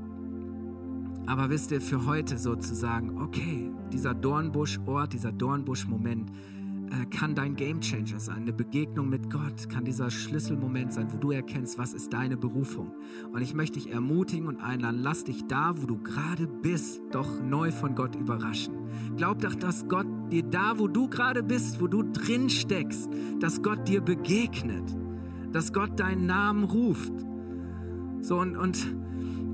aber 1.25 1.49
wisst 1.49 1.71
ihr, 1.71 1.81
für 1.81 2.05
heute 2.05 2.37
sozusagen, 2.37 3.23
okay, 3.23 3.71
dieser 3.93 4.13
Dornbusch-Ort, 4.13 5.13
dieser 5.13 5.31
Dornbusch-Moment 5.31 6.33
äh, 6.91 7.07
kann 7.07 7.37
dein 7.37 7.55
Gamechanger 7.55 8.19
sein. 8.19 8.43
Eine 8.43 8.53
Begegnung 8.53 9.09
mit 9.09 9.31
Gott 9.31 9.69
kann 9.69 9.85
dieser 9.85 10.11
Schlüsselmoment 10.11 10.93
sein, 10.93 11.13
wo 11.13 11.17
du 11.17 11.31
erkennst, 11.31 11.79
was 11.79 11.95
ist 11.95 12.13
deine 12.13 12.37
Berufung. 12.37 12.93
Und 13.33 13.41
ich 13.41 13.55
möchte 13.55 13.79
dich 13.79 13.93
ermutigen 13.93 14.49
und 14.49 14.57
einladen, 14.57 14.99
lass 15.01 15.23
dich 15.23 15.47
da, 15.47 15.75
wo 15.77 15.87
du 15.87 16.03
gerade 16.03 16.49
bist, 16.49 17.01
doch 17.13 17.41
neu 17.41 17.71
von 17.71 17.95
Gott 17.95 18.17
überraschen. 18.17 18.75
Glaub 19.17 19.39
doch, 19.39 19.55
dass 19.55 19.87
Gott 19.87 20.09
dir 20.33 20.43
da, 20.43 20.77
wo 20.77 20.89
du 20.89 21.09
gerade 21.09 21.45
bist, 21.45 21.81
wo 21.81 21.87
du 21.87 22.03
drin 22.03 22.51
steckst, 22.51 23.09
dass 23.39 23.63
Gott 23.63 23.87
dir 23.87 24.01
begegnet, 24.01 25.04
dass 25.55 25.73
Gott 25.73 26.01
deinen 26.01 26.27
Namen 26.27 26.64
ruft. 26.64 27.12
So 28.21 28.38
und, 28.38 28.57
und 28.57 28.95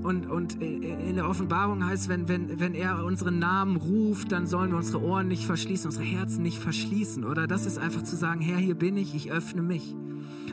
und, 0.02 0.30
und 0.30 0.62
in 0.62 1.16
der 1.16 1.28
Offenbarung 1.28 1.84
heißt, 1.84 2.08
wenn, 2.08 2.26
wenn, 2.26 2.58
wenn 2.58 2.74
er 2.74 3.04
unseren 3.04 3.38
Namen 3.38 3.76
ruft, 3.76 4.32
dann 4.32 4.46
sollen 4.46 4.70
wir 4.70 4.78
unsere 4.78 5.02
Ohren 5.02 5.28
nicht 5.28 5.44
verschließen, 5.44 5.90
unsere 5.90 6.06
Herzen 6.06 6.40
nicht 6.42 6.58
verschließen. 6.58 7.22
Oder 7.22 7.46
das 7.46 7.66
ist 7.66 7.76
einfach 7.76 8.02
zu 8.02 8.16
sagen, 8.16 8.40
Herr, 8.40 8.56
hier 8.56 8.76
bin 8.76 8.96
ich, 8.96 9.14
ich 9.14 9.30
öffne 9.30 9.60
mich. 9.60 9.94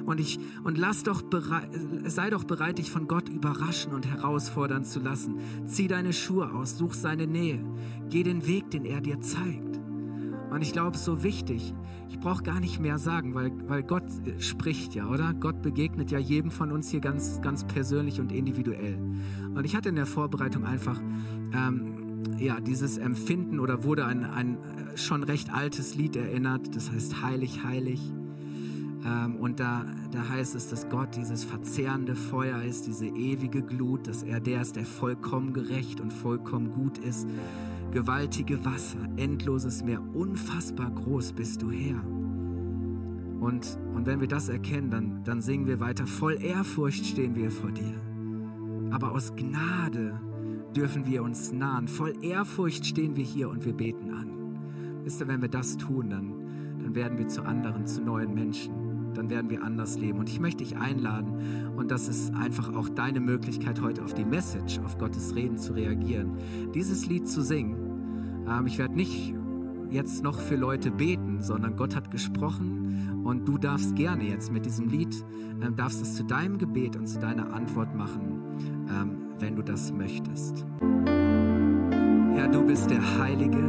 Und, 0.06 0.20
ich, 0.20 0.38
und 0.66 0.78
lass 0.78 1.04
doch 1.04 1.22
bereit, 1.22 1.70
sei 2.08 2.30
doch 2.30 2.44
bereit, 2.44 2.78
dich 2.78 2.92
von 2.92 3.08
Gott 3.08 3.30
überraschen 3.30 3.94
und 3.94 4.06
herausfordern 4.06 4.84
zu 4.84 5.00
lassen. 5.00 5.36
Zieh 5.66 5.88
deine 5.88 6.12
Schuhe 6.12 6.52
aus, 6.52 6.78
such 6.78 6.94
seine 6.94 7.26
Nähe. 7.26 7.64
Geh 8.10 8.24
den 8.24 8.48
Weg, 8.48 8.70
den 8.72 8.84
er 8.84 9.00
dir 9.00 9.22
zeigt. 9.22 9.80
Und 10.50 10.62
ich 10.62 10.72
glaube, 10.72 10.92
es 10.92 11.00
ist 11.00 11.06
so 11.06 11.24
wichtig. 11.24 11.74
Ich 12.10 12.20
brauche 12.20 12.44
gar 12.44 12.60
nicht 12.60 12.80
mehr 12.80 12.98
sagen, 12.98 13.34
weil, 13.36 13.52
weil 13.68 13.84
Gott 13.84 14.04
äh, 14.26 14.40
spricht 14.40 14.96
ja, 14.96 15.08
oder? 15.08 15.34
Gott 15.34 15.62
begegnet 15.62 16.10
ja 16.12 16.20
jedem 16.20 16.52
von 16.52 16.72
uns 16.72 16.90
hier 16.90 17.02
ganz, 17.02 17.42
ganz 17.42 17.66
persönlich 17.66 18.20
und 18.20 18.32
individuell. 18.32 18.98
Und 19.54 19.66
ich 19.66 19.76
hatte 19.76 19.90
in 19.90 19.96
der 19.96 20.06
Vorbereitung 20.06 20.66
einfach 20.66 21.00
ähm, 21.54 22.24
ja, 22.38 22.60
dieses 22.60 22.98
Empfinden 22.98 23.60
oder 23.60 23.84
wurde 23.84 24.06
an 24.06 24.24
ein 24.24 24.56
äh, 24.56 24.98
schon 24.98 25.24
recht 25.24 25.54
altes 25.54 25.96
Lied 25.96 26.16
erinnert, 26.16 26.76
das 26.76 26.92
heißt 26.92 27.22
Heilig, 27.22 27.64
Heilig. 27.64 28.00
Ähm, 29.06 29.36
und 29.36 29.60
da, 29.60 29.86
da 30.12 30.30
heißt 30.30 30.56
es, 30.56 30.70
dass 30.70 30.90
Gott 30.90 31.16
dieses 31.16 31.44
verzehrende 31.44 32.16
Feuer 32.16 32.62
ist, 32.64 32.88
diese 32.88 33.06
ewige 33.06 33.62
Glut, 33.62 34.08
dass 34.08 34.24
er 34.24 34.40
der 34.40 34.62
ist, 34.62 34.76
der 34.76 34.86
vollkommen 34.86 35.54
gerecht 35.54 36.00
und 36.00 36.14
vollkommen 36.14 36.72
gut 36.74 36.98
ist 37.00 37.28
gewaltige 37.98 38.64
Wasser, 38.64 39.00
endloses 39.16 39.84
Meer, 39.84 40.00
unfassbar 40.14 40.92
groß 40.92 41.34
bist 41.34 41.64
du 41.64 41.72
Herr. 41.72 42.00
Und, 43.40 43.80
und 43.96 44.06
wenn 44.06 44.22
wir 44.22 44.28
das 44.28 44.50
erkennen, 44.50 44.92
dann, 44.92 45.24
dann 45.24 45.42
singen 45.42 45.66
wir 45.66 45.80
weiter, 45.80 46.06
voll 46.06 46.38
Ehrfurcht 46.40 47.04
stehen 47.08 47.36
wir 47.36 47.50
vor 47.50 47.72
dir. 47.72 47.96
Aber 48.92 49.14
aus 49.14 49.36
Gnade 49.36 50.22
dürfen 50.76 51.08
wir 51.08 51.24
uns 51.24 51.52
nahen. 51.52 51.88
Voll 51.88 52.14
Ehrfurcht 52.22 52.86
stehen 52.86 53.16
wir 53.16 53.24
hier 53.24 53.50
und 53.50 53.66
wir 53.66 53.74
beten 53.74 54.12
an. 54.12 54.30
Wisst 55.04 55.20
ihr, 55.20 55.28
wenn 55.28 55.42
wir 55.42 55.50
das 55.50 55.76
tun, 55.78 56.12
dann, 56.12 56.34
dann 56.84 56.94
werden 56.94 57.18
wir 57.18 57.28
zu 57.28 57.42
anderen, 57.42 57.88
zu 57.88 58.04
neuen 58.04 58.32
Menschen. 58.36 59.14
Dann 59.16 59.32
werden 59.32 59.50
wir 59.50 59.64
anders 59.64 59.98
leben. 59.98 60.20
Und 60.20 60.30
ich 60.30 60.40
möchte 60.40 60.64
dich 60.64 60.78
einladen, 60.78 61.74
und 61.76 61.90
das 61.90 62.08
ist 62.08 62.32
einfach 62.36 62.76
auch 62.76 62.90
deine 62.90 63.22
Möglichkeit, 63.22 63.82
heute 63.82 64.04
auf 64.04 64.14
die 64.14 64.26
Message, 64.26 64.78
auf 64.86 65.00
Gottes 65.00 65.34
Reden 65.34 65.58
zu 65.58 65.74
reagieren, 65.74 66.38
dieses 66.76 67.08
Lied 67.08 67.28
zu 67.28 67.42
singen. 67.42 67.87
Ähm, 68.48 68.68
ich 68.68 68.78
werde 68.78 68.96
nicht 68.96 69.34
jetzt 69.90 70.24
noch 70.24 70.40
für 70.40 70.56
Leute 70.56 70.92
beten, 70.92 71.42
sondern 71.42 71.76
Gott 71.76 71.96
hat 71.96 72.12
gesprochen 72.12 73.22
und 73.24 73.48
du 73.48 73.58
darfst 73.58 73.96
gerne 73.96 74.24
jetzt 74.24 74.52
mit 74.52 74.66
diesem 74.66 74.88
Lied, 74.90 75.24
ähm, 75.62 75.76
darfst 75.76 76.02
es 76.02 76.16
zu 76.16 76.24
deinem 76.24 76.58
Gebet 76.58 76.96
und 76.96 77.08
zu 77.08 77.20
deiner 77.20 77.54
Antwort 77.54 77.96
machen, 77.96 78.42
ähm, 78.90 79.18
wenn 79.40 79.56
du 79.56 79.62
das 79.62 79.92
möchtest. 79.92 80.66
Herr, 82.36 82.48
du 82.48 82.66
bist 82.66 82.90
der 82.90 83.20
Heilige, 83.20 83.64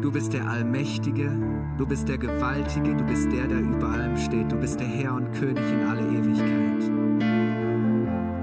du 0.00 0.10
bist 0.10 0.32
der 0.32 0.48
Allmächtige, 0.48 1.30
du 1.78 1.86
bist 1.86 2.08
der 2.08 2.18
Gewaltige, 2.18 2.96
du 2.96 3.04
bist 3.04 3.30
der, 3.32 3.46
der 3.46 3.60
über 3.60 3.88
allem 3.88 4.16
steht, 4.16 4.50
du 4.50 4.56
bist 4.56 4.80
der 4.80 4.88
Herr 4.88 5.14
und 5.14 5.32
König 5.32 5.64
in 5.72 5.86
alle 5.86 6.02
Ewigkeit. 6.02 6.90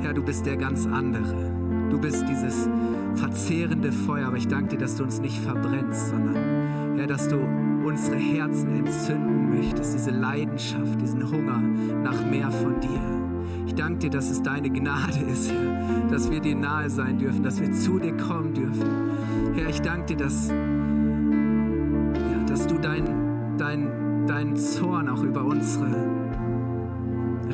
Herr, 0.02 0.14
du 0.14 0.24
bist 0.24 0.46
der 0.46 0.58
ganz 0.58 0.86
andere. 0.88 1.59
Du 1.90 2.00
bist 2.00 2.26
dieses 2.28 2.70
verzehrende 3.16 3.92
Feuer, 3.92 4.28
aber 4.28 4.38
ich 4.38 4.48
danke 4.48 4.70
dir, 4.70 4.80
dass 4.80 4.96
du 4.96 5.04
uns 5.04 5.20
nicht 5.20 5.40
verbrennst, 5.40 6.10
sondern 6.10 6.98
Herr, 6.98 7.08
dass 7.08 7.28
du 7.28 7.38
unsere 7.84 8.18
Herzen 8.18 8.76
entzünden 8.76 9.50
möchtest, 9.50 9.94
diese 9.94 10.12
Leidenschaft, 10.12 11.02
diesen 11.02 11.30
Hunger 11.30 11.60
nach 12.04 12.26
mehr 12.30 12.52
von 12.52 12.80
dir. 12.80 13.02
Ich 13.66 13.76
danke 13.76 14.00
dir, 14.00 14.10
dass 14.10 14.30
es 14.30 14.42
deine 14.42 14.70
Gnade 14.70 15.20
ist, 15.32 15.52
Herr, 15.52 16.08
dass 16.10 16.30
wir 16.30 16.40
dir 16.40 16.56
nahe 16.56 16.90
sein 16.90 17.18
dürfen, 17.18 17.44
dass 17.44 17.60
wir 17.60 17.72
zu 17.72 18.00
dir 18.00 18.16
kommen 18.18 18.54
dürfen. 18.54 18.90
Herr, 19.56 19.70
ich 19.70 19.82
danke 19.82 20.16
dir, 20.16 20.18
dass, 20.18 20.50
ja, 20.50 20.56
dass 22.48 22.68
du 22.68 22.78
deinen 22.78 23.30
dein, 23.60 24.26
dein 24.26 24.56
Zorn 24.56 25.10
auch 25.10 25.22
über 25.22 25.44
unsere 25.44 26.19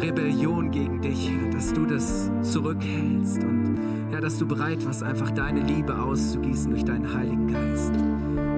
Rebellion 0.01 0.71
gegen 0.71 1.01
dich, 1.01 1.31
Herr, 1.31 1.49
dass 1.51 1.73
du 1.73 1.85
das 1.85 2.29
zurückhältst 2.41 3.43
und 3.43 3.77
ja, 4.11 4.21
dass 4.21 4.37
du 4.37 4.45
bereit 4.45 4.85
warst, 4.85 5.03
einfach 5.03 5.31
deine 5.31 5.61
Liebe 5.61 5.97
auszugießen 5.97 6.71
durch 6.71 6.85
deinen 6.85 7.13
Heiligen 7.13 7.47
Geist. 7.47 7.93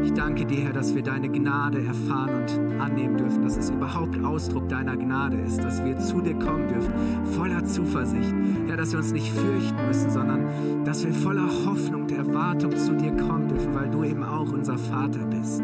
Ich 0.04 0.14
danke 0.14 0.46
dir, 0.46 0.66
Herr, 0.66 0.74
dass 0.74 0.94
wir 0.94 1.04
deine 1.04 1.30
Gnade 1.30 1.84
erfahren 1.84 2.44
und 2.44 2.80
annehmen 2.80 3.18
dürfen, 3.18 3.44
dass 3.44 3.58
es 3.58 3.70
überhaupt 3.70 4.24
Ausdruck 4.24 4.68
deiner 4.70 4.96
Gnade 4.96 5.38
ist, 5.38 5.64
dass 5.64 5.84
wir 5.84 5.98
zu 6.00 6.22
dir 6.22 6.36
kommen 6.36 6.68
dürfen, 6.68 6.94
voller 7.34 7.64
Zuversicht. 7.66 8.34
Ja, 8.68 8.76
dass 8.76 8.92
wir 8.92 9.00
uns 9.00 9.12
nicht 9.12 9.32
fürchten 9.32 9.88
müssen, 9.88 10.10
sondern 10.10 10.84
dass 10.86 11.06
wir 11.06 11.14
voller 11.14 11.48
Hoffnung 11.66 12.04
und 12.04 12.12
Erwartung 12.12 12.76
zu 12.76 12.96
dir 12.96 13.12
kommen 13.16 13.48
dürfen, 13.48 13.74
weil 13.74 13.90
du 13.90 14.04
eben 14.04 14.24
auch 14.24 14.52
unser 14.52 14.78
Vater 14.78 15.26
bist 15.26 15.62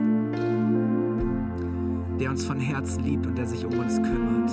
der 2.20 2.30
uns 2.30 2.46
von 2.46 2.60
Herzen 2.60 3.04
liebt 3.04 3.26
und 3.26 3.38
der 3.38 3.48
sich 3.48 3.66
um 3.66 3.78
uns 3.78 3.98
kümmert. 3.98 4.52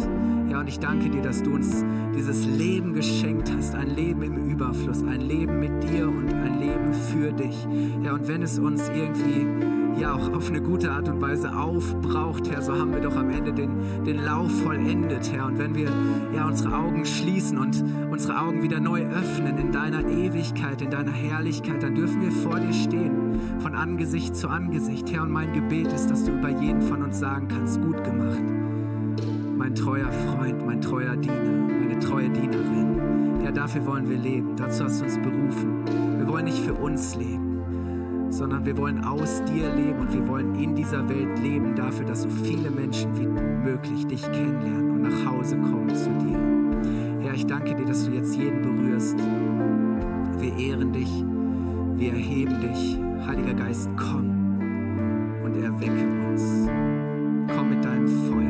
Ja, 0.51 0.61
und 0.61 0.69
ich 0.69 0.79
danke 0.79 1.11
dir, 1.11 1.23
dass 1.23 1.43
du 1.43 1.55
uns 1.55 1.85
dieses 2.17 2.47
Leben 2.47 2.93
geschenkt 2.93 3.53
hast, 3.57 3.75
ein 3.75 3.95
Leben 3.95 4.23
im 4.23 4.51
Überfluss, 4.51 5.03
ein 5.05 5.21
Leben 5.21 5.61
mit 5.61 5.83
dir 5.85 6.09
und 6.09 6.33
ein 6.33 6.59
Leben 6.59 6.93
für 6.93 7.33
dich. 7.33 7.67
Ja, 8.03 8.15
und 8.15 8.27
wenn 8.27 8.43
es 8.43 8.59
uns 8.59 8.89
irgendwie 8.89 9.47
ja 9.99 10.15
auch 10.15 10.33
auf 10.33 10.49
eine 10.49 10.61
gute 10.61 10.91
Art 10.91 11.09
und 11.09 11.21
Weise 11.21 11.55
aufbraucht, 11.55 12.51
Herr, 12.51 12.63
so 12.63 12.79
haben 12.79 12.93
wir 12.93 13.01
doch 13.01 13.17
am 13.17 13.31
Ende 13.31 13.53
den, 13.53 14.05
den 14.05 14.25
Lauf 14.25 14.51
vollendet, 14.63 15.33
Herr. 15.33 15.47
Und 15.47 15.59
wenn 15.59 15.75
wir 15.75 15.91
ja 16.35 16.47
unsere 16.47 16.75
Augen 16.77 17.05
schließen 17.05 17.59
und 17.59 17.85
unsere 18.11 18.41
Augen 18.41 18.63
wieder 18.63 18.81
neu 18.81 19.03
öffnen 19.07 19.59
in 19.59 19.73
deiner 19.73 20.07
Ewigkeit, 20.07 20.83
in 20.83 20.91
deiner 20.91 21.13
Herrlichkeit, 21.13 21.83
dann 21.83 21.95
dürfen 21.95 22.23
wir 22.23 22.31
vor 22.31 22.59
dir 22.59 22.73
stehen, 22.73 23.41
von 23.61 23.75
Angesicht 23.75 24.37
zu 24.37 24.49
Angesicht, 24.49 25.13
Herr. 25.13 25.23
Und 25.23 25.33
mein 25.33 25.53
Gebet 25.53 25.93
ist, 25.93 26.11
dass 26.11 26.25
du 26.25 26.33
über 26.33 26.51
jeden 26.51 26.83
von 26.83 27.03
uns 27.03 27.19
sagen 27.19 27.49
kannst, 27.49 27.81
gut 27.81 28.03
gemacht. 28.05 28.43
Mein 29.57 29.75
treuer 29.75 30.11
Freund, 30.11 30.65
mein 30.67 30.81
treuer 30.81 31.17
Diener, 31.17 31.69
meine 31.81 31.99
treue 31.99 32.31
Dienerin. 32.31 33.43
Ja, 33.45 33.51
dafür 33.51 33.85
wollen 33.87 34.09
wir 34.09 34.19
leben. 34.19 34.57
Dazu 34.57 34.85
hast 34.85 35.01
du 35.01 35.05
uns 35.05 35.19
berufen. 35.19 35.85
Wir 36.19 36.27
wollen 36.29 36.45
nicht 36.45 36.59
für 36.59 36.75
uns 36.75 37.17
leben 37.17 37.50
sondern 38.31 38.65
wir 38.65 38.77
wollen 38.79 39.05
aus 39.05 39.43
dir 39.45 39.75
leben 39.75 39.99
und 39.99 40.13
wir 40.13 40.27
wollen 40.27 40.55
in 40.55 40.75
dieser 40.75 41.07
Welt 41.09 41.39
leben 41.41 41.75
dafür, 41.75 42.07
dass 42.07 42.23
so 42.23 42.29
viele 42.29 42.71
Menschen 42.71 43.17
wie 43.19 43.27
möglich 43.27 44.07
dich 44.07 44.23
kennenlernen 44.23 44.91
und 44.93 45.03
nach 45.03 45.33
Hause 45.33 45.57
kommen 45.57 45.95
zu 45.95 46.11
dir. 46.11 47.21
Herr, 47.21 47.35
ich 47.35 47.47
danke 47.47 47.75
dir, 47.75 47.85
dass 47.85 48.05
du 48.05 48.13
jetzt 48.13 48.35
jeden 48.37 48.63
berührst. 48.63 49.19
Wir 50.39 50.57
ehren 50.57 50.93
dich, 50.93 51.25
wir 51.97 52.13
erheben 52.13 52.61
dich. 52.61 52.99
Heiliger 53.27 53.55
Geist, 53.55 53.91
komm 53.97 54.31
und 55.45 55.63
erwecke 55.63 56.07
uns. 56.29 56.69
Komm 57.55 57.71
mit 57.71 57.85
deinem 57.85 58.09
Feuer. 58.09 58.50